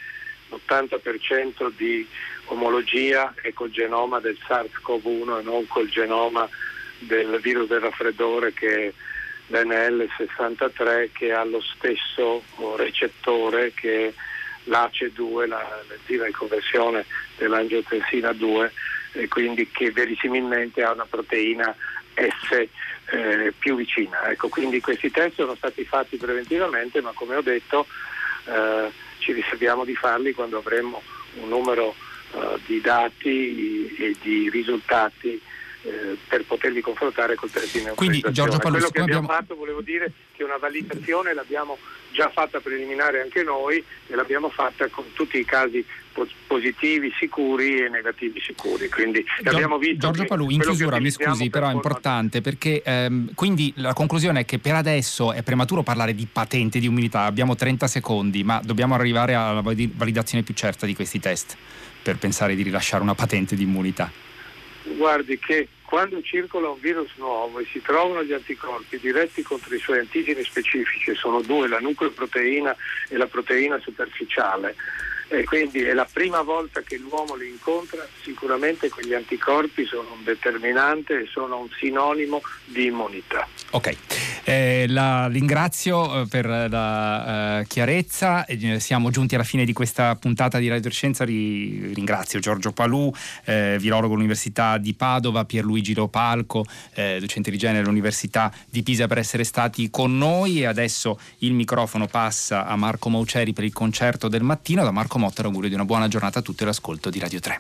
l'80% 0.51 1.73
di 1.75 2.07
omologia 2.46 3.33
è 3.40 3.53
col 3.55 3.70
genoma 3.70 4.20
del 4.20 4.38
SARS-CoV-1 4.46 5.40
e 5.40 5.42
non 5.42 5.66
col 5.68 5.88
genoma 5.88 6.49
del 6.99 7.40
virus 7.40 7.68
del 7.68 7.81
raffreddore 7.81 8.53
che 8.53 8.88
è 8.88 8.92
l'NL63 9.53 11.11
che 11.12 11.33
ha 11.33 11.44
lo 11.44 11.62
stesso 11.62 12.42
recettore 12.77 13.73
che 13.73 14.12
l'ACE2, 14.64 15.49
l'enzima 15.88 16.27
di 16.27 16.33
conversione 16.33 17.07
dell'angiotensina 17.38 18.33
2 18.33 18.73
e 19.12 19.29
quindi 19.29 19.68
che 19.70 19.90
verosimilmente 19.90 20.83
ha 20.83 20.92
una 20.92 21.07
proteina 21.09 21.75
S 22.28 22.68
eh, 23.12 23.52
più 23.59 23.76
vicina. 23.76 24.30
Ecco, 24.30 24.48
quindi 24.48 24.80
questi 24.80 25.11
test 25.11 25.37
sono 25.37 25.54
stati 25.54 25.85
fatti 25.85 26.16
preventivamente, 26.16 27.00
ma 27.00 27.12
come 27.14 27.37
ho 27.37 27.42
detto 27.42 27.87
eh, 28.44 28.90
ci 29.18 29.33
riserviamo 29.33 29.85
di 29.85 29.94
farli 29.94 30.33
quando 30.33 30.59
avremo 30.59 31.02
un 31.35 31.48
numero 31.48 31.94
eh, 32.33 32.59
di 32.66 32.80
dati 32.80 33.94
e 33.96 34.16
di 34.20 34.50
risultati 34.50 35.40
eh, 35.83 36.16
per 36.28 36.44
poterli 36.44 36.80
confrontare 36.80 37.35
col 37.35 37.50
test 37.50 37.78
di 37.78 37.88
Quindi 37.94 38.20
Giorgio 38.30 38.59
Paluzzi, 38.59 38.68
quello 38.68 38.88
che 38.90 39.00
abbiamo 39.00 39.26
fatto 39.26 39.54
volevo 39.54 39.80
dire 39.80 40.12
che 40.33 40.44
una 40.44 40.59
validazione 40.59 41.33
l'abbiamo 41.33 41.78
già 42.12 42.28
fatta 42.28 42.61
preliminare 42.61 43.22
anche 43.22 43.42
noi 43.42 43.83
e 44.06 44.14
l'abbiamo 44.14 44.50
fatta 44.50 44.88
con 44.88 45.12
tutti 45.14 45.38
i 45.38 45.44
casi 45.44 45.85
positivi 46.46 47.12
sicuri 47.18 47.85
e 47.85 47.88
negativi 47.88 48.40
sicuri. 48.40 48.88
Quindi 48.88 49.24
Gio- 49.42 49.50
abbiamo 49.50 49.78
visto 49.78 49.98
Giorgio 49.98 50.24
Palù, 50.24 50.50
in 50.50 50.61
chiusura 50.61 50.98
mi 50.98 51.11
scusi, 51.11 51.50
però 51.50 51.68
è 51.68 51.72
importante 51.72 52.40
perché 52.40 52.83
ehm, 52.83 53.35
quindi 53.35 53.72
la 53.76 53.92
conclusione 53.92 54.40
è 54.40 54.44
che 54.44 54.59
per 54.59 54.74
adesso 54.74 55.33
è 55.33 55.42
prematuro 55.42 55.83
parlare 55.83 56.14
di 56.14 56.26
patente 56.30 56.78
di 56.78 56.87
immunità, 56.87 57.22
abbiamo 57.22 57.54
30 57.54 57.87
secondi, 57.87 58.44
ma 58.44 58.61
dobbiamo 58.64 58.94
arrivare 58.94 59.35
alla 59.35 59.62
validazione 59.62 60.42
più 60.42 60.54
certa 60.54 60.87
di 60.87 60.94
questi 60.94 61.18
test 61.18 61.56
per 62.02 62.16
pensare 62.16 62.54
di 62.54 62.62
rilasciare 62.62 63.02
una 63.02 63.14
patente 63.14 63.54
di 63.54 63.62
immunità. 63.62 64.11
Guardi 64.96 65.38
che 65.38 65.68
quando 65.90 66.22
circola 66.22 66.68
un 66.68 66.78
virus 66.80 67.11
nuovo 67.16 67.59
e 67.59 67.66
si 67.70 67.83
trovano 67.83 68.22
gli 68.22 68.33
anticorpi 68.33 68.96
diretti 68.98 69.42
contro 69.42 69.74
i 69.74 69.78
suoi 69.80 69.98
antigeni 69.98 70.42
specifici, 70.44 71.14
sono 71.16 71.42
due, 71.42 71.66
la 71.66 71.80
nucleoproteina 71.80 72.76
e 73.09 73.16
la 73.16 73.26
proteina 73.26 73.76
superficiale, 73.80 74.76
e 75.31 75.45
quindi 75.45 75.83
è 75.83 75.93
la 75.93 76.09
prima 76.11 76.43
volta 76.43 76.83
che 76.83 76.97
l'uomo 76.97 77.37
li 77.37 77.49
incontra, 77.49 78.07
sicuramente 78.23 78.88
quegli 78.88 79.14
anticorpi 79.14 79.85
sono 79.85 80.12
un 80.12 80.25
determinante 80.25 81.21
e 81.21 81.29
sono 81.31 81.59
un 81.59 81.69
sinonimo 81.79 82.43
di 82.64 82.87
immunità. 82.87 83.47
Ok, 83.71 83.97
eh, 84.44 84.87
la 84.88 85.26
ringrazio 85.26 86.22
eh, 86.22 86.26
per 86.26 86.46
la 86.46 87.61
uh, 87.61 87.66
chiarezza, 87.66 88.44
eh, 88.46 88.81
siamo 88.81 89.11
giunti 89.11 89.35
alla 89.35 89.44
fine 89.44 89.64
di 89.64 89.72
questa 89.72 90.14
puntata 90.16 90.59
di 90.59 90.68
Radio 90.68 90.90
Scienza, 90.90 91.24
Ri- 91.24 91.92
ringrazio 91.94 92.38
Giorgio 92.38 92.72
Palù, 92.72 93.12
eh, 93.44 93.76
virologo 93.79 94.14
all'Università 94.14 94.79
di 94.79 94.94
Padova, 94.94 95.44
Pierluigi 95.44 95.94
Lopalco, 95.94 96.64
eh, 96.94 97.18
docente 97.20 97.50
di 97.50 97.59
genere 97.59 97.85
all'Università 97.85 98.53
di 98.68 98.83
Pisa 98.83 99.07
per 99.07 99.18
essere 99.18 99.44
stati 99.44 99.90
con 99.90 100.16
noi. 100.16 100.61
E 100.61 100.66
adesso 100.66 101.18
il 101.38 101.53
microfono 101.53 102.07
passa 102.07 102.66
a 102.66 102.76
Marco 102.76 103.09
Mauceri 103.09 103.53
per 103.53 103.64
il 103.64 103.72
concerto 103.72 104.29
del 104.29 104.42
mattino, 104.42 104.85
da 104.85 104.90
Marco 104.90 105.18
Motta 105.18 105.42
l'augurio 105.42 105.68
di 105.68 105.74
una 105.74 105.85
buona 105.85 106.09
giornata 106.09 106.38
a 106.38 106.42
tutti 106.42 106.62
e 106.62 106.66
l'ascolto 106.66 107.11
di 107.11 107.18
Radio 107.18 107.40
3. 107.40 107.59